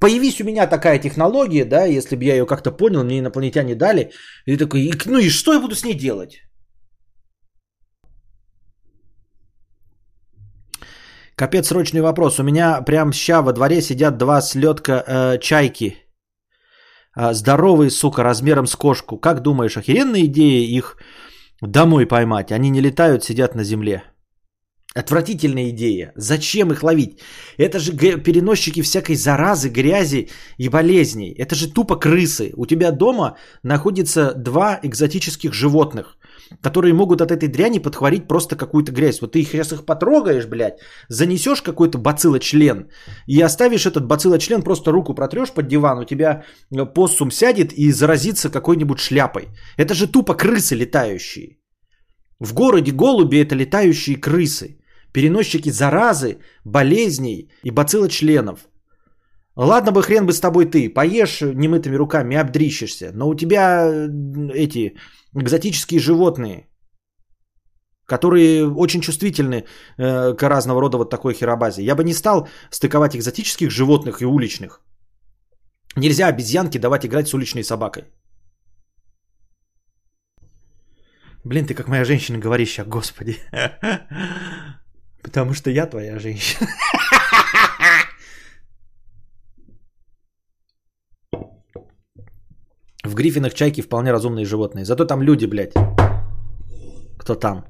[0.00, 4.12] Появись у меня такая технология, да, если бы я ее как-то понял, мне инопланетяне дали,
[4.46, 6.42] и такой, ну и что я буду с ней делать?
[11.40, 12.38] Капец, срочный вопрос.
[12.38, 15.96] У меня прям ща во дворе сидят два слетка э, чайки.
[17.16, 19.16] Э, здоровые, сука, размером с кошку.
[19.16, 20.98] Как думаешь, охеренная идея их
[21.62, 22.52] домой поймать?
[22.52, 24.02] Они не летают, сидят на земле.
[24.94, 26.12] Отвратительная идея.
[26.14, 27.20] Зачем их ловить?
[27.56, 31.34] Это же переносчики всякой заразы, грязи и болезней.
[31.38, 32.52] Это же тупо крысы.
[32.56, 36.18] У тебя дома находится два экзотических животных,
[36.62, 39.20] которые могут от этой дряни подхватить просто какую-то грязь.
[39.20, 42.88] Вот ты их сейчас их потрогаешь, блядь, занесешь какой-то бациллочлен
[43.26, 46.44] и оставишь этот бациллочлен, просто руку протрешь под диван, у тебя
[46.94, 49.48] постум сядет и заразится какой-нибудь шляпой.
[49.76, 51.58] Это же тупо крысы летающие.
[52.40, 54.80] В городе голуби это летающие крысы
[55.12, 58.68] переносчики заразы, болезней и бациллочленов.
[59.56, 63.90] Ладно бы хрен бы с тобой ты, поешь немытыми руками, обдрищешься, но у тебя
[64.54, 64.96] эти
[65.34, 66.66] экзотические животные,
[68.06, 69.64] которые очень чувствительны
[69.98, 71.82] э, к разного рода вот такой херобазе.
[71.82, 74.80] Я бы не стал стыковать экзотических животных и уличных.
[75.96, 78.04] Нельзя обезьянке давать играть с уличной собакой.
[81.44, 83.38] Блин, ты как моя женщина говоришь сейчас, господи.
[85.22, 86.68] Потому что я твоя женщина.
[93.10, 94.84] В Гриффинах чайки вполне разумные животные.
[94.84, 95.72] Зато там люди, блядь.
[97.18, 97.64] Кто там?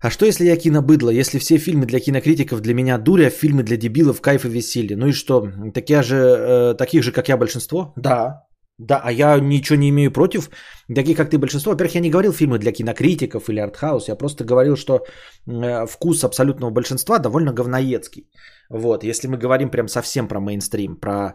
[0.00, 1.10] А что если я кинобыдло?
[1.10, 4.96] Если все фильмы для кинокритиков для меня дуря, фильмы для дебилов кайф и веселье.
[4.96, 5.48] Ну и что?
[5.74, 7.92] Такие же, э, таких же, как я, большинство?
[7.96, 8.46] Да.
[8.78, 10.50] Да, а я ничего не имею против,
[10.94, 11.72] таких как ты большинство.
[11.72, 15.04] Во-первых, я не говорил фильмы для кинокритиков или артхаус, я просто говорил, что
[15.46, 18.30] э, вкус абсолютного большинства довольно говноедский.
[18.70, 21.34] Вот, если мы говорим прям совсем про мейнстрим, про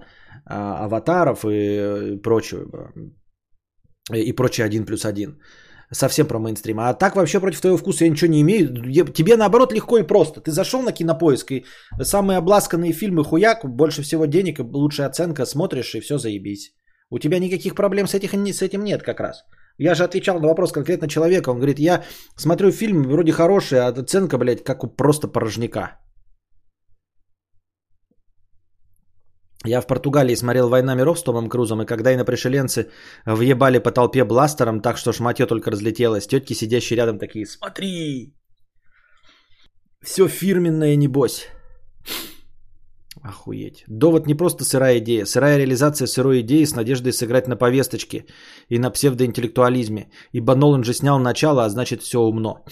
[0.49, 2.61] аватаров и, и прочее,
[4.11, 5.39] э, и прочее один плюс один.
[5.91, 6.79] Совсем про мейнстрим.
[6.79, 8.67] А так вообще против твоего вкуса я ничего не имею.
[9.13, 10.41] Тебе наоборот легко и просто.
[10.41, 11.65] Ты зашел на кинопоиск и
[12.01, 16.73] самые обласканные фильмы хуяк, больше всего денег, лучшая оценка, смотришь и все заебись.
[17.09, 19.45] У тебя никаких проблем с, этих, с этим нет как раз.
[19.77, 21.51] Я же отвечал на вопрос конкретно человека.
[21.51, 22.03] Он говорит, я
[22.35, 25.99] смотрю фильм, вроде хороший, а оценка, блядь, как у просто порожняка.
[29.67, 32.89] Я в Португалии смотрел «Война миров» с Томом Крузом, и когда инопришеленцы
[33.25, 38.33] въебали по толпе бластером, так что шматье только разлетелось, тетки, сидящие рядом, такие «Смотри!»
[40.01, 41.47] Все фирменное, небось.
[43.23, 43.83] Охуеть.
[43.87, 45.25] Довод не просто сырая идея.
[45.25, 48.25] Сырая реализация сырой идеи с надеждой сыграть на повесточке
[48.69, 50.11] и на псевдоинтеллектуализме.
[50.31, 52.63] Ибо Нолан же снял начало, а значит все умно.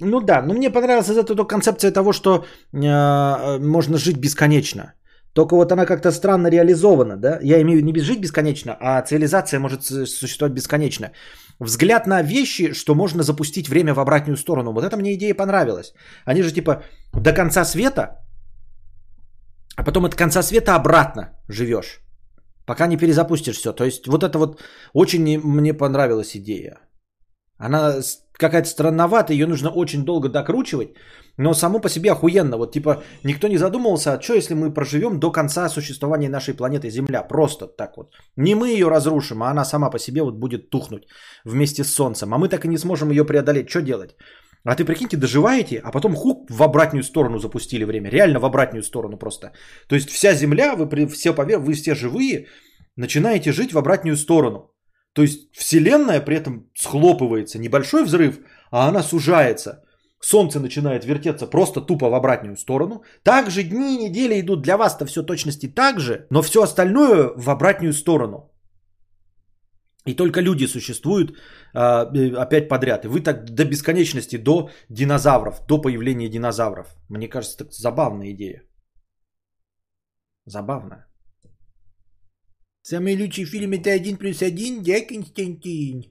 [0.00, 4.94] Ну да, но мне понравилась эта концепция того, что э, можно жить бесконечно.
[5.34, 7.38] Только вот она как-то странно реализована, да?
[7.42, 11.12] Я имею в виду не жить бесконечно, а цивилизация может существовать бесконечно.
[11.58, 14.72] Взгляд на вещи, что можно запустить время в обратную сторону.
[14.72, 15.94] Вот эта мне идея понравилась.
[16.24, 18.22] Они же типа до конца света
[19.76, 22.00] а потом от конца света обратно живешь,
[22.66, 23.72] пока не перезапустишь все.
[23.72, 24.60] То есть вот это вот
[24.92, 26.78] очень мне понравилась идея.
[27.56, 28.02] Она
[28.42, 30.88] какая-то странноватая, ее нужно очень долго докручивать,
[31.38, 32.56] но само по себе охуенно.
[32.58, 36.90] Вот типа никто не задумывался, а что если мы проживем до конца существования нашей планеты
[36.90, 37.22] Земля?
[37.22, 38.14] Просто так вот.
[38.36, 41.04] Не мы ее разрушим, а она сама по себе вот будет тухнуть
[41.44, 42.34] вместе с Солнцем.
[42.34, 43.68] А мы так и не сможем ее преодолеть.
[43.70, 44.16] Что делать?
[44.64, 48.10] А ты прикиньте, доживаете, а потом хук в обратную сторону запустили время.
[48.10, 49.52] Реально в обратную сторону просто.
[49.88, 52.46] То есть вся Земля, вы все повер, вы все живые,
[52.96, 54.71] начинаете жить в обратную сторону.
[55.12, 57.58] То есть Вселенная при этом схлопывается.
[57.58, 58.38] Небольшой взрыв,
[58.70, 59.82] а она сужается.
[60.20, 63.02] Солнце начинает вертеться просто тупо в обратную сторону.
[63.22, 67.50] Также дни и недели идут для вас-то все точности так же, но все остальное в
[67.50, 68.52] обратную сторону.
[70.06, 71.36] И только люди существуют
[71.74, 73.04] а, э, опять подряд.
[73.04, 76.86] И вы так до бесконечности, до динозавров, до появления динозавров.
[77.08, 78.62] Мне кажется, это забавная идея.
[80.46, 81.11] Забавно.
[82.82, 86.04] Самый лучший фильм это один плюс один, да, Константин?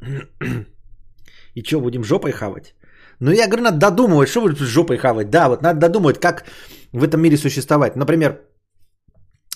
[1.54, 2.74] И что, будем жопой хавать?
[3.20, 5.30] Ну, я говорю, надо додумывать, что вы жопой хавать.
[5.30, 6.44] Да, вот надо додумывать, как
[6.92, 7.96] в этом мире существовать.
[7.96, 8.40] Например,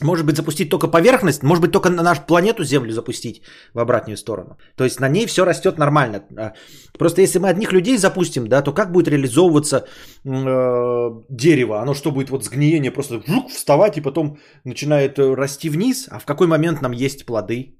[0.02, 3.42] может быть, запустить только поверхность, может быть, только на нашу планету Землю запустить
[3.74, 4.56] в обратную сторону.
[4.76, 6.24] То есть на ней все растет нормально.
[6.36, 6.52] А,
[6.98, 11.80] просто если мы одних людей запустим, да, то как будет реализовываться э, дерево?
[11.80, 16.08] Оно что будет вот сгниение просто жук, вставать и потом начинает э, расти вниз?
[16.10, 17.78] А в какой момент нам есть плоды?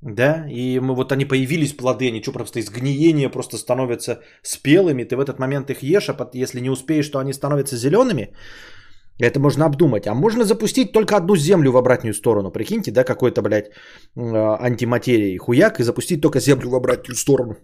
[0.00, 5.02] Да, и мы вот они появились плоды, они что, просто из гниения просто становятся спелыми,
[5.02, 8.32] ты в этот момент их ешь, а если не успеешь, то они становятся зелеными.
[9.20, 10.06] Это можно обдумать.
[10.06, 12.50] А можно запустить только одну землю в обратную сторону.
[12.50, 13.70] Прикиньте, да, какой-то, блядь,
[14.16, 17.56] а, антиматерии хуяк и запустить только землю в обратную сторону.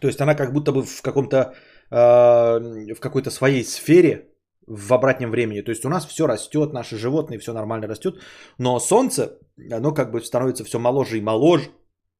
[0.00, 1.54] То есть она как будто бы в каком-то,
[1.90, 4.28] э, в какой-то своей сфере
[4.66, 5.62] в обратном времени.
[5.62, 8.20] То есть у нас все растет, наши животные, все нормально растет.
[8.58, 9.38] Но Солнце,
[9.72, 11.70] оно как бы становится все моложе и моложе.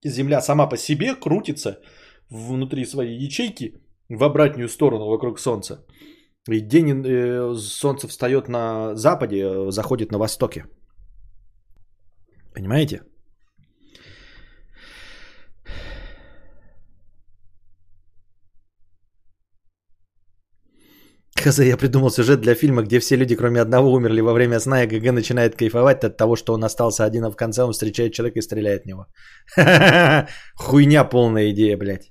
[0.04, 1.80] Земля сама по себе крутится
[2.30, 5.84] внутри своей ячейки в обратную сторону вокруг Солнца.
[6.48, 10.64] И день э, солнце встает на западе, э, заходит на востоке.
[12.54, 13.02] Понимаете?
[21.46, 24.84] Хз, я придумал сюжет для фильма, где все люди, кроме одного, умерли во время сна,
[24.84, 28.14] и ГГ начинает кайфовать от того, что он остался один, а в конце он встречает
[28.14, 29.06] человека и стреляет в него.
[30.56, 32.10] Хуйня полная идея, блядь.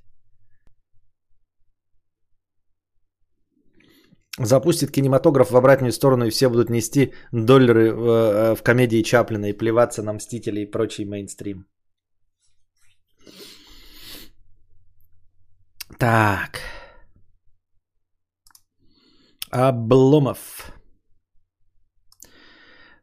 [4.39, 9.45] Запустит кинематограф в обратную сторону, и все будут нести доллары в, э, в комедии Чаплина
[9.45, 11.65] и плеваться на Мстители и прочий мейнстрим.
[15.97, 16.59] Так.
[19.51, 20.71] Обломов.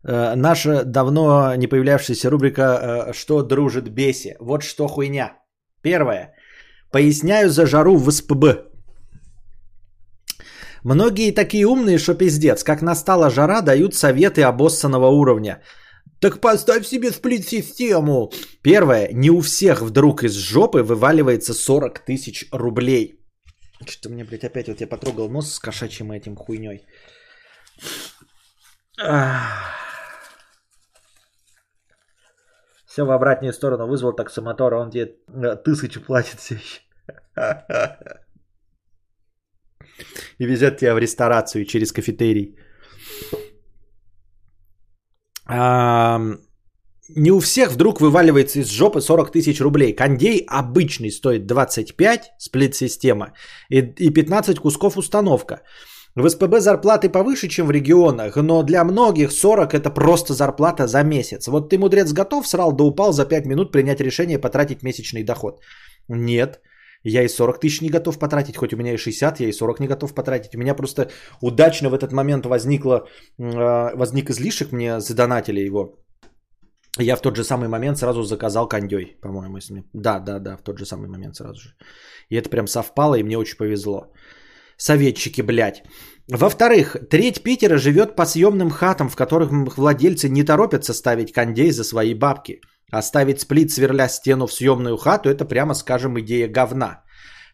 [0.05, 5.39] Э, наша давно не появлявшаяся рубрика э, «Что дружит беси?» Вот что хуйня.
[5.83, 6.35] Первое.
[6.91, 8.72] Поясняю за жару в СПБ.
[10.85, 12.65] Многие такие умные, что пиздец.
[12.65, 15.63] Как настала жара, дают советы обоссанного уровня.
[16.21, 18.31] Так поставь себе сплит-систему.
[18.63, 19.09] Первое.
[19.13, 23.21] Не у всех вдруг из жопы вываливается 40 тысяч рублей.
[23.89, 26.87] Что мне, блядь, опять вот я потрогал нос с кошачьим этим хуйней.
[32.87, 36.81] Все в обратную сторону вызвал таксомотор, он тебе э, тысячу платит все еще.
[40.39, 42.57] и везет тебя в ресторацию через кафетерий.
[45.47, 46.21] А,
[47.17, 49.95] не у всех вдруг вываливается из жопы 40 тысяч рублей.
[49.95, 53.33] Кондей обычный стоит 25, сплит-система,
[53.71, 55.63] и, и 15 кусков установка.
[56.15, 61.03] В СПБ зарплаты повыше, чем в регионах, но для многих 40 это просто зарплата за
[61.03, 61.49] месяц.
[61.49, 65.61] Вот ты, мудрец, готов, срал да упал за 5 минут принять решение потратить месячный доход?
[66.09, 66.61] Нет.
[67.05, 69.81] Я и 40 тысяч не готов потратить, хоть у меня и 60, я и 40
[69.81, 70.55] не готов потратить.
[70.55, 71.11] У меня просто
[71.41, 75.99] удачно в этот момент возникло, а, возник излишек, мне задонатили его.
[76.99, 79.57] Я в тот же самый момент сразу заказал кондей, по-моему.
[79.57, 79.85] Если...
[79.95, 81.75] Да, да, да, в тот же самый момент сразу же.
[82.29, 84.13] И это прям совпало, и мне очень повезло.
[84.77, 85.83] Советчики, блядь.
[86.29, 91.85] Во-вторых, треть Питера живет по съемным хатам, в которых владельцы не торопятся ставить кондей за
[91.85, 92.61] свои бабки–
[92.93, 97.03] Оставить сплит, сверля стену в съемную хату, это прямо скажем идея говна.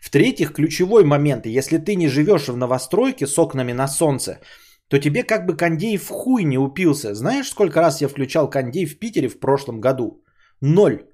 [0.01, 4.41] В-третьих, ключевой момент, если ты не живешь в новостройке с окнами на солнце,
[4.89, 7.15] то тебе как бы кондей в хуй не упился.
[7.15, 10.25] Знаешь, сколько раз я включал кондей в Питере в прошлом году?
[10.61, 11.05] Ноль.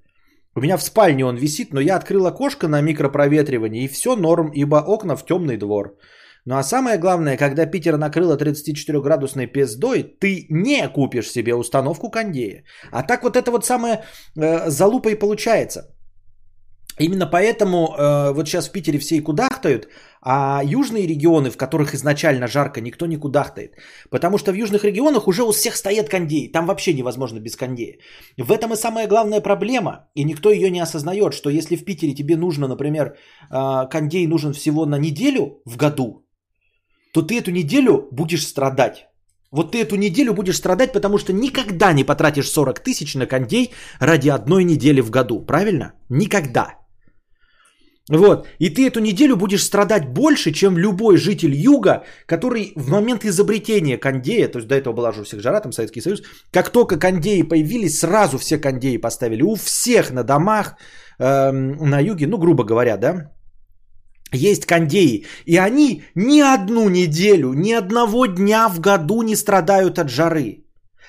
[0.57, 4.53] У меня в спальне он висит, но я открыл окошко на микропроветривание и все норм,
[4.55, 5.99] ибо окна в темный двор.
[6.47, 12.65] Ну а самое главное, когда Питер накрыло 34-градусной пиздой, ты не купишь себе установку кондея.
[12.93, 14.05] А так вот это вот самое
[14.37, 15.95] э, залупа и получается.
[17.01, 19.89] Именно поэтому э, вот сейчас в Питере все и кудахтают,
[20.23, 23.73] а южные регионы, в которых изначально жарко, никто не кудахтает.
[24.11, 26.53] Потому что в южных регионах уже у всех стоят кондеи.
[26.53, 27.99] Там вообще невозможно без кондея.
[28.39, 32.15] В этом и самая главная проблема, и никто ее не осознает, что если в Питере
[32.15, 33.17] тебе нужно, например,
[33.51, 36.24] э, кондей нужен всего на неделю в году,
[37.15, 39.07] то ты эту неделю будешь страдать.
[39.53, 43.73] Вот ты эту неделю будешь страдать, потому что никогда не потратишь 40 тысяч на кондей
[44.01, 45.47] ради одной недели в году.
[45.47, 45.93] Правильно?
[46.09, 46.75] Никогда.
[48.11, 48.49] Вот.
[48.59, 53.97] И ты эту неделю будешь страдать больше, чем любой житель юга, который в момент изобретения
[53.97, 56.99] кондея, то есть до этого была же у всех жара, там Советский Союз, как только
[56.99, 59.43] кондеи появились, сразу все кондеи поставили.
[59.43, 60.75] У всех на домах
[61.21, 63.31] эм, на юге, ну, грубо говоря, да,
[64.35, 70.11] есть кондеи, и они ни одну неделю, ни одного дня в году не страдают от
[70.11, 70.65] жары.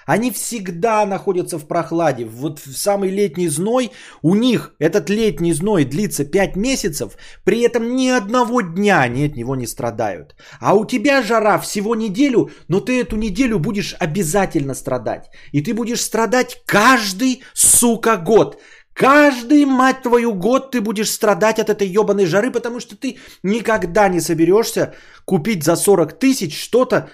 [0.05, 2.25] Они всегда находятся в прохладе.
[2.25, 7.95] Вот в самый летний зной у них этот летний зной длится 5 месяцев, при этом
[7.95, 10.35] ни одного дня они от него не страдают.
[10.59, 15.29] А у тебя жара всего неделю, но ты эту неделю будешь обязательно страдать.
[15.51, 18.61] И ты будешь страдать каждый, сука, год.
[18.95, 24.07] Каждый, мать твою, год ты будешь страдать от этой ебаной жары, потому что ты никогда
[24.07, 24.93] не соберешься
[25.25, 27.09] купить за 40 тысяч что-то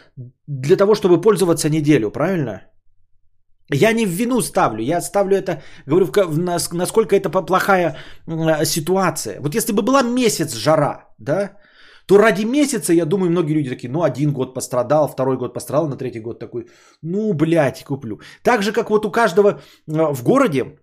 [0.48, 2.62] для того, чтобы пользоваться неделю, правильно?
[3.74, 6.08] Я не в вину ставлю, я ставлю это, говорю,
[6.72, 7.98] насколько это плохая
[8.66, 9.40] ситуация.
[9.42, 11.58] Вот если бы была месяц жара, да,
[12.06, 15.88] то ради месяца, я думаю, многие люди такие, ну, один год пострадал, второй год пострадал,
[15.88, 16.68] на третий год такой,
[17.02, 18.20] ну, блядь, куплю.
[18.44, 20.78] Так же, как вот у каждого э, в городе,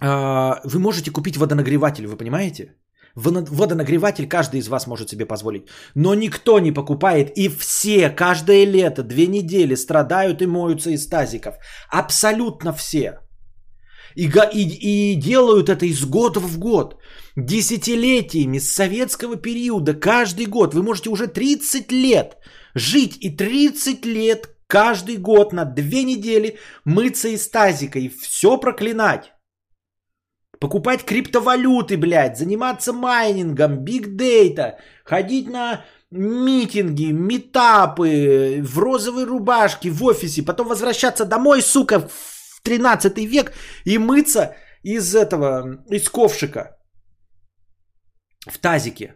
[0.00, 2.74] вы можете купить водонагреватель, вы понимаете?
[3.16, 5.62] Водонагреватель каждый из вас может себе позволить.
[5.94, 7.32] Но никто не покупает.
[7.36, 11.54] И все, каждое лето, две недели страдают и моются из тазиков.
[11.90, 13.18] Абсолютно все.
[14.16, 16.94] И, и, и делают это из года в год.
[17.36, 20.74] Десятилетиями с советского периода, каждый год.
[20.74, 22.36] Вы можете уже 30 лет
[22.74, 29.32] жить и 30 лет каждый год на две недели мыться из тазика и все проклинать.
[30.60, 40.42] Покупать криптовалюты, блядь, заниматься майнингом, биг-дейта, ходить на митинги, метапы, в розовой рубашке, в офисе,
[40.42, 43.52] потом возвращаться домой, сука, в 13 век
[43.86, 46.76] и мыться из этого, из ковшика
[48.46, 49.14] в тазике.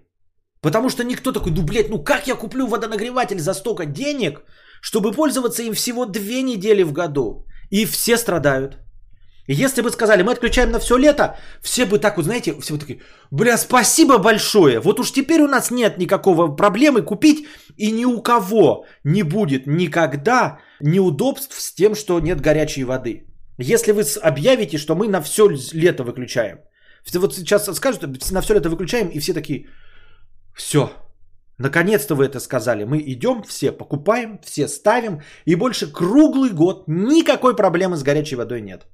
[0.63, 4.43] Потому что никто такой, ну, блядь, ну как я куплю водонагреватель за столько денег,
[4.81, 7.45] чтобы пользоваться им всего две недели в году?
[7.71, 8.79] И все страдают.
[9.47, 12.79] Если бы сказали, мы отключаем на все лето, все бы так вот, знаете, все бы
[12.79, 14.81] такие, бля, спасибо большое.
[14.81, 19.67] Вот уж теперь у нас нет никакого проблемы купить, и ни у кого не будет
[19.67, 23.27] никогда неудобств с тем, что нет горячей воды.
[23.59, 26.59] Если вы объявите, что мы на все лето выключаем.
[27.13, 29.67] Вот сейчас скажут, на все лето выключаем, и все такие,
[30.55, 30.91] все,
[31.59, 32.85] наконец-то вы это сказали.
[32.85, 38.63] Мы идем, все покупаем, все ставим, и больше круглый год никакой проблемы с горячей водой
[38.63, 38.87] нет.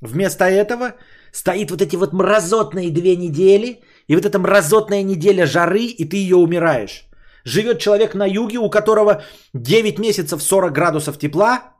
[0.00, 0.94] Вместо этого
[1.32, 6.16] стоит вот эти вот мразотные две недели, и вот эта мразотная неделя жары, и ты
[6.16, 7.06] ее умираешь.
[7.44, 9.22] Живет человек на юге, у которого
[9.54, 11.74] 9 месяцев 40 градусов тепла,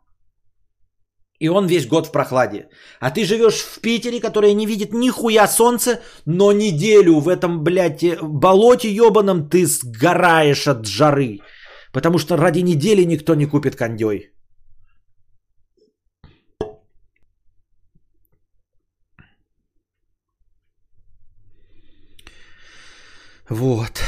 [1.40, 2.68] и он весь год в прохладе.
[3.00, 8.02] А ты живешь в Питере, который не видит нихуя солнца, но неделю в этом, блядь,
[8.02, 11.38] э, болоте ебаном ты сгораешь от жары.
[11.92, 14.30] Потому что ради недели никто не купит кондей.
[23.50, 24.02] Вот.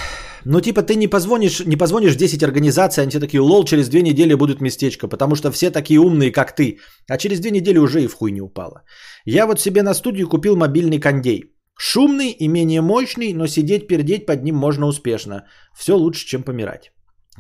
[0.45, 4.03] Ну, типа, ты не позвонишь, не позвонишь 10 организаций, они тебе такие, лол, через две
[4.03, 6.79] недели будут местечко, потому что все такие умные, как ты.
[7.09, 8.83] А через две недели уже и в хуй не упало.
[9.25, 11.43] Я вот себе на студию купил мобильный кондей.
[11.77, 15.47] Шумный и менее мощный, но сидеть, пердеть под ним можно успешно.
[15.77, 16.93] Все лучше, чем помирать.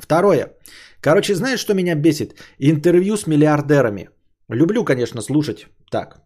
[0.02, 0.56] Второе.
[1.00, 2.34] Короче, знаешь, что меня бесит?
[2.58, 4.08] Интервью с миллиардерами.
[4.48, 5.66] Люблю, конечно, слушать.
[5.90, 6.20] Так,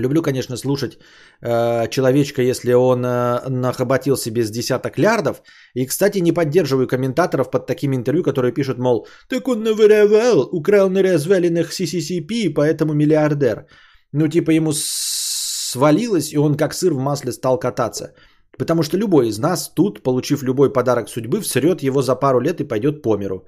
[0.00, 0.98] Люблю, конечно, слушать
[1.42, 5.42] э, человечка, если он э, нахоботил себе с десяток лярдов.
[5.74, 10.90] И, кстати, не поддерживаю комментаторов под такими интервью, которые пишут, мол, так он наворовал, украл
[10.90, 13.66] на развалинах CCCP, поэтому миллиардер.
[14.12, 18.14] Ну, типа ему свалилось, и он как сыр в масле стал кататься.
[18.58, 22.60] Потому что любой из нас тут, получив любой подарок судьбы, всрет его за пару лет
[22.60, 23.46] и пойдет по миру.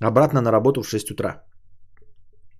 [0.00, 1.42] Обратно на работу в 6 утра.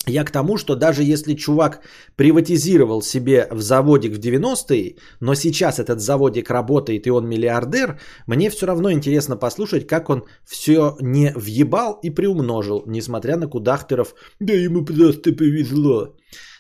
[0.07, 1.81] Я к тому, что даже если чувак
[2.17, 8.51] приватизировал себе в заводик в 90-е, но сейчас этот заводик работает и он миллиардер, мне
[8.51, 14.53] все равно интересно послушать, как он все не въебал и приумножил, несмотря на кудахтеров «да
[14.53, 16.17] ему просто повезло».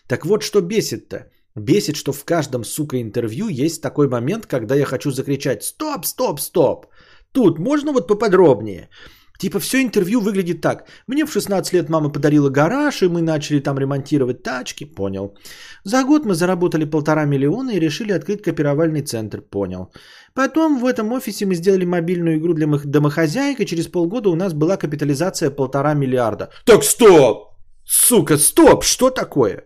[0.08, 1.30] Так вот, что бесит-то?
[1.54, 6.40] Бесит, что в каждом, сука, интервью есть такой момент, когда я хочу закричать «стоп, стоп,
[6.40, 6.86] стоп!»
[7.32, 8.88] Тут можно вот поподробнее?
[9.38, 10.84] Типа все интервью выглядит так.
[11.08, 14.84] Мне в 16 лет мама подарила гараж, и мы начали там ремонтировать тачки.
[14.84, 15.36] Понял.
[15.84, 19.40] За год мы заработали полтора миллиона и решили открыть копировальный центр.
[19.40, 19.92] Понял.
[20.34, 24.52] Потом в этом офисе мы сделали мобильную игру для домохозяек, и через полгода у нас
[24.52, 26.50] была капитализация полтора миллиарда.
[26.64, 27.54] Так стоп!
[27.84, 28.84] Сука, стоп!
[28.84, 29.64] Что такое?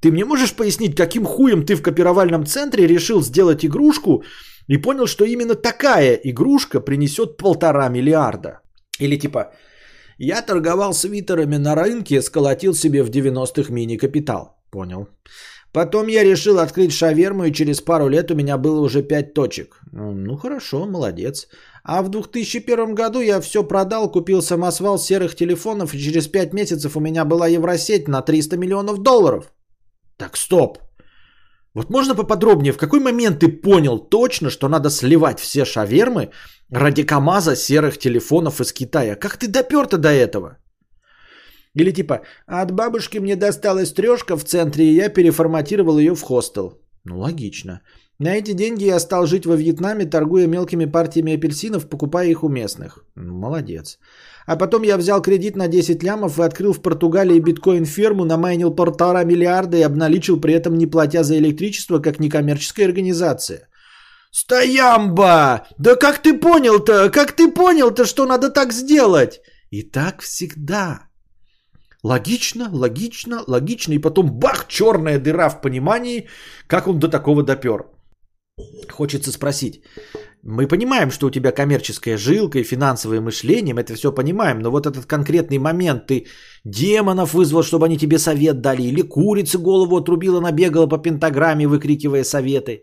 [0.00, 4.24] Ты мне можешь пояснить, каким хуем ты в копировальном центре решил сделать игрушку
[4.66, 8.63] и понял, что именно такая игрушка принесет полтора миллиарда?
[9.00, 9.52] Или типа,
[10.18, 14.56] я торговал свитерами на рынке, сколотил себе в 90-х мини-капитал.
[14.70, 15.08] Понял.
[15.72, 19.80] Потом я решил открыть шаверму, и через пару лет у меня было уже 5 точек.
[19.92, 21.48] Ну хорошо, молодец.
[21.82, 26.96] А в 2001 году я все продал, купил самосвал серых телефонов, и через 5 месяцев
[26.96, 29.52] у меня была Евросеть на 300 миллионов долларов.
[30.16, 30.78] Так, стоп.
[31.74, 36.30] Вот можно поподробнее, в какой момент ты понял точно, что надо сливать все шавермы
[36.70, 39.16] ради КАМАЗа серых телефонов из Китая?
[39.16, 40.58] Как ты допер-то до этого?
[41.74, 46.78] Или типа, от бабушки мне досталась трешка в центре, и я переформатировал ее в хостел.
[47.04, 47.80] Ну, логично.
[48.20, 52.48] На эти деньги я стал жить во Вьетнаме, торгуя мелкими партиями апельсинов, покупая их у
[52.48, 53.04] местных.
[53.16, 53.98] Молодец.
[54.46, 59.24] А потом я взял кредит на 10 лямов и открыл в Португалии биткоин-ферму, намайнил полтора
[59.24, 63.68] миллиарда и обналичил при этом не платя за электричество, как некоммерческая организация.
[64.30, 65.66] Стоямба!
[65.78, 67.10] Да как ты понял-то?
[67.10, 69.40] Как ты понял-то, что надо так сделать?
[69.70, 71.08] И так всегда.
[72.02, 73.94] Логично, логично, логично.
[73.94, 76.28] И потом бах, черная дыра в понимании,
[76.66, 77.86] как он до такого допер.
[78.90, 79.82] Хочется спросить.
[80.46, 84.70] Мы понимаем, что у тебя коммерческая жилка и финансовое мышление, мы это все понимаем, но
[84.70, 86.26] вот этот конкретный момент, ты
[86.64, 92.24] демонов вызвал, чтобы они тебе совет дали, или курица голову отрубила, набегала по пентаграмме, выкрикивая
[92.24, 92.82] советы,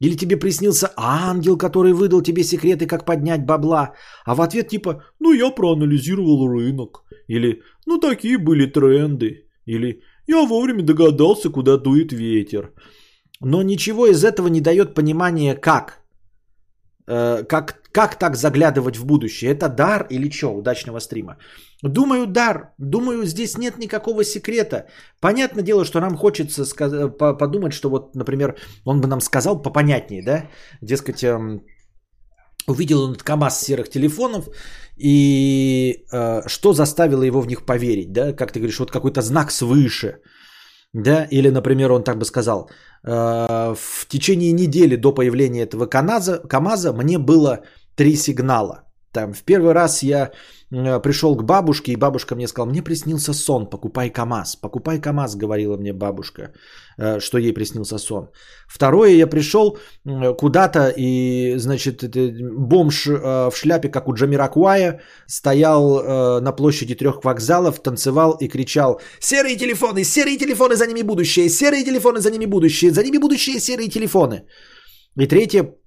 [0.00, 3.94] или тебе приснился ангел, который выдал тебе секреты, как поднять бабла,
[4.24, 10.44] а в ответ типа «ну я проанализировал рынок», или «ну такие были тренды», или «я
[10.44, 12.72] вовремя догадался, куда дует ветер».
[13.40, 16.02] Но ничего из этого не дает понимания как–
[17.06, 19.52] как, как так заглядывать в будущее?
[19.52, 21.36] Это дар или что удачного стрима?
[21.82, 22.74] Думаю, дар.
[22.78, 24.86] Думаю, здесь нет никакого секрета.
[25.20, 30.22] Понятное дело, что нам хочется сказ- подумать, что вот, например, он бы нам сказал попонятнее,
[30.22, 30.50] да?
[30.82, 31.62] Дескать, эм,
[32.66, 34.48] увидел он КАМАЗ серых телефонов,
[34.96, 38.32] и э, что заставило его в них поверить, да?
[38.32, 40.20] Как ты говоришь, вот какой-то знак свыше–
[40.92, 42.70] да, или, например, он так бы сказал,
[43.04, 47.60] «Э, в течение недели до появления этого КАМАЗа, КАМАЗа мне было
[47.94, 48.84] три сигнала.
[49.12, 50.32] Там в первый раз я
[50.70, 54.56] пришел к бабушке, и бабушка мне сказала, мне приснился сон, покупай КАМАЗ.
[54.56, 56.52] Покупай КАМАЗ, говорила мне бабушка,
[56.98, 58.28] э, что ей приснился сон.
[58.68, 59.78] Второе, я пришел
[60.38, 62.04] куда-то, и, значит,
[62.56, 69.56] бомж в шляпе, как у Джамиракуая, стоял на площади трех вокзалов, танцевал и кричал, серые
[69.56, 73.88] телефоны, серые телефоны, за ними будущее, серые телефоны, за ними будущее, за ними будущее, серые
[73.88, 74.42] телефоны.
[75.16, 75.85] И третье, Э,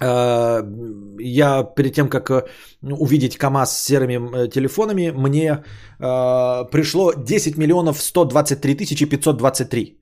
[0.00, 2.42] я перед тем, как э,
[2.82, 5.64] увидеть КАМАЗ с серыми э, телефонами, мне
[5.98, 9.98] пришло 10 миллионов 123 тысячи 523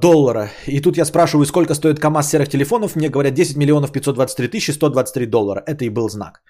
[0.00, 0.50] доллара.
[0.66, 2.96] И тут я спрашиваю, сколько стоит КАМАЗ серых телефонов.
[2.96, 5.62] Мне говорят 10 миллионов 523 тысячи 123 доллара.
[5.66, 6.40] Это и был знак.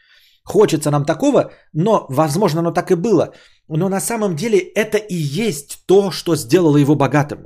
[0.45, 3.33] Хочется нам такого, но, возможно, оно так и было.
[3.69, 7.39] Но на самом деле это и есть то, что сделало его богатым.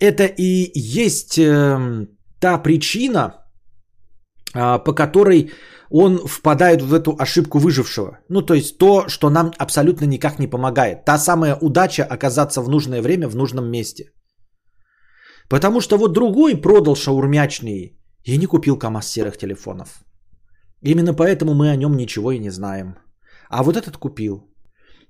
[0.00, 3.34] Это и есть эм, та причина,
[4.54, 5.50] а, по которой
[5.90, 8.18] он впадает в эту ошибку выжившего.
[8.28, 11.04] Ну, то есть то, что нам абсолютно никак не помогает.
[11.04, 14.04] Та самая удача оказаться в нужное время в нужном месте.
[15.48, 20.04] Потому что вот другой продал шаурмячный и не купил КАМАЗ серых телефонов.
[20.82, 22.96] Именно поэтому мы о нем ничего и не знаем.
[23.50, 24.44] А вот этот купил.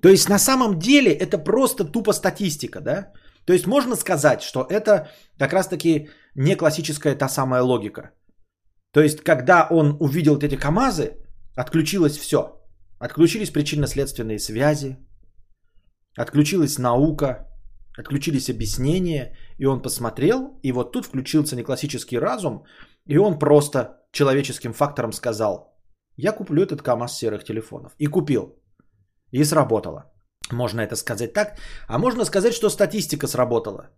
[0.00, 3.12] То есть на самом деле это просто тупо статистика, да?
[3.46, 5.08] То есть можно сказать, что это
[5.38, 6.08] как раз-таки
[6.38, 8.10] не классическая та самая логика.
[8.92, 11.16] То есть когда он увидел эти КАМАЗы,
[11.56, 12.38] отключилось все.
[13.00, 14.96] Отключились причинно-следственные связи,
[16.16, 17.48] отключилась наука,
[17.98, 22.64] отключились объяснения, и он посмотрел, и вот тут включился не классический разум,
[23.06, 25.76] и он просто человеческим фактором сказал,
[26.16, 27.92] я куплю этот КАМАЗ серых телефонов.
[27.98, 28.56] И купил.
[29.32, 30.04] И сработало.
[30.52, 31.58] Можно это сказать так.
[31.88, 33.90] А можно сказать, что статистика сработала.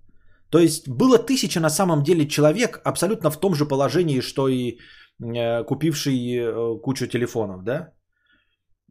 [0.51, 4.79] То есть было тысяча на самом деле человек абсолютно в том же положении, что и
[5.23, 7.93] э, купивший э, кучу телефонов, да?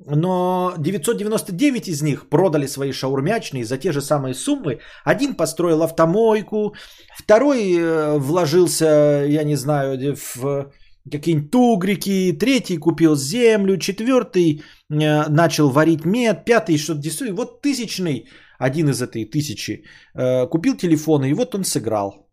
[0.06, 4.80] Но 999 из них продали свои шаурмячные за те же самые суммы.
[5.04, 6.74] Один построил автомойку,
[7.18, 10.72] второй э, вложился, я не знаю, в
[11.12, 17.34] какие-нибудь тугрики, третий купил землю, четвертый начал варить мед, пятый что-то действует.
[17.34, 18.28] Вот тысячный,
[18.60, 19.84] один из этой тысячи,
[20.16, 22.30] э, купил телефон, и вот он сыграл.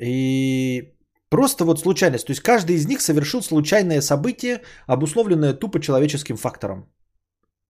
[0.00, 0.94] И
[1.28, 2.26] просто вот случайность.
[2.26, 6.90] То есть каждый из них совершил случайное событие, обусловленное тупо человеческим фактором.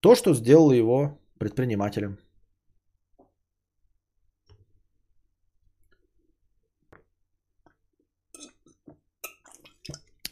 [0.01, 2.19] То, что сделало его предпринимателем.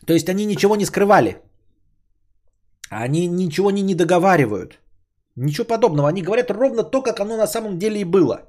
[0.07, 1.43] То есть они ничего не скрывали.
[2.91, 4.81] Они ничего не, договаривают.
[5.37, 6.09] Ничего подобного.
[6.09, 8.43] Они говорят ровно то, как оно на самом деле и было.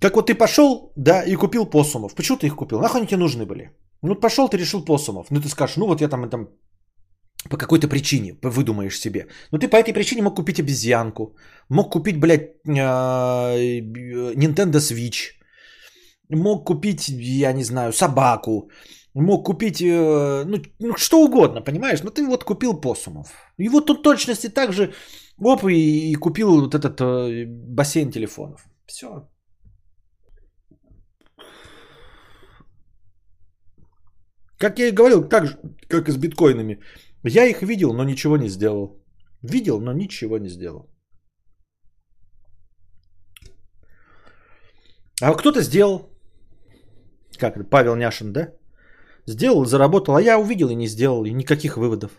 [0.00, 2.14] Как вот ты пошел, да, и купил посумов.
[2.14, 2.80] Почему ты их купил?
[2.80, 3.70] Нахуй они тебе нужны были?
[4.02, 5.30] Ну, пошел, ты решил посумов.
[5.30, 6.48] Ну, ты скажешь, ну, вот я там, там
[7.50, 9.28] по какой-то причине выдумаешь себе.
[9.52, 11.36] Ну, ты по этой причине мог купить обезьянку.
[11.68, 15.34] Мог купить, блядь, а, Nintendo Switch.
[16.30, 18.70] Мог купить, я не знаю, собаку
[19.14, 22.02] мог купить, э, ну, ну, что угодно, понимаешь?
[22.02, 23.28] Но ты вот купил посумов.
[23.58, 24.92] И вот тут точности так же,
[25.38, 28.66] оп, и, и купил вот этот э, бассейн телефонов.
[28.86, 29.28] Все.
[34.58, 35.58] Как я и говорил, так же,
[35.88, 36.80] как и с биткоинами.
[37.24, 39.02] Я их видел, но ничего не сделал.
[39.42, 40.88] Видел, но ничего не сделал.
[45.20, 46.10] А кто-то сделал.
[47.38, 48.52] как это, Павел Няшин, да?
[49.26, 52.10] Сделал, заработал, а я увидел и не сделал, и никаких выводов.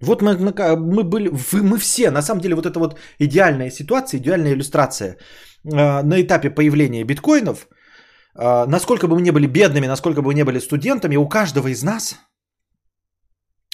[0.00, 0.36] Вот мы,
[0.76, 5.16] мы были, мы все, на самом деле, вот это вот идеальная ситуация, идеальная иллюстрация.
[5.72, 7.68] А, на этапе появления биткоинов,
[8.34, 11.68] а, насколько бы мы не были бедными, насколько бы мы не были студентами, у каждого
[11.68, 12.16] из нас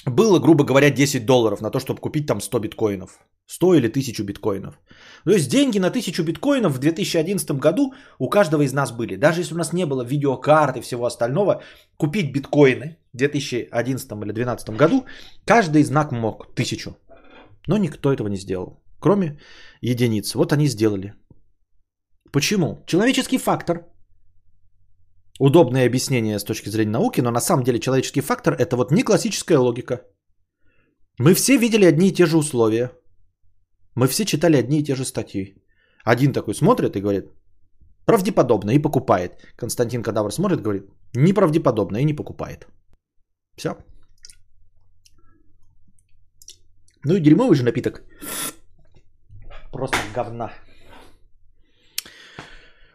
[0.05, 3.19] было, грубо говоря, 10 долларов на то, чтобы купить там 100 биткоинов.
[3.47, 4.79] 100 или 1000 биткоинов.
[5.23, 9.15] То есть деньги на 1000 биткоинов в 2011 году у каждого из нас были.
[9.15, 11.61] Даже если у нас не было видеокарт и всего остального,
[11.97, 15.05] купить биткоины в 2011 или 2012 году
[15.45, 16.95] каждый из нас мог 1000.
[17.67, 19.39] Но никто этого не сделал, кроме
[19.81, 20.35] единиц.
[20.35, 21.13] Вот они сделали.
[22.31, 22.83] Почему?
[22.85, 23.85] Человеческий фактор.
[25.39, 29.03] Удобное объяснение с точки зрения науки, но на самом деле человеческий фактор это вот не
[29.03, 30.01] классическая логика.
[31.19, 32.91] Мы все видели одни и те же условия.
[33.95, 35.55] Мы все читали одни и те же статьи.
[36.05, 37.25] Один такой смотрит и говорит,
[38.05, 39.31] правдеподобно и покупает.
[39.57, 40.83] Константин Кадавр смотрит и говорит,
[41.13, 42.67] неправдеподобно и не покупает.
[43.57, 43.77] Все.
[47.03, 48.03] Ну и дерьмовый же напиток.
[49.71, 50.51] Просто говна.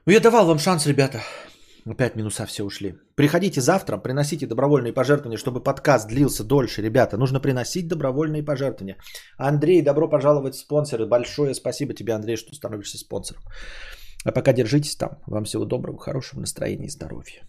[0.06, 1.22] Ну, я давал вам шанс, ребята.
[1.86, 2.94] Опять минуса все ушли.
[3.14, 6.82] Приходите завтра, приносите добровольные пожертвования, чтобы подкаст длился дольше.
[6.82, 8.96] Ребята, нужно приносить добровольные пожертвования.
[9.38, 11.06] Андрей, добро пожаловать в спонсоры.
[11.06, 13.42] Большое спасибо тебе, Андрей, что становишься спонсором.
[14.24, 15.10] А пока держитесь там.
[15.26, 17.42] Вам всего доброго, хорошего настроения и здоровья.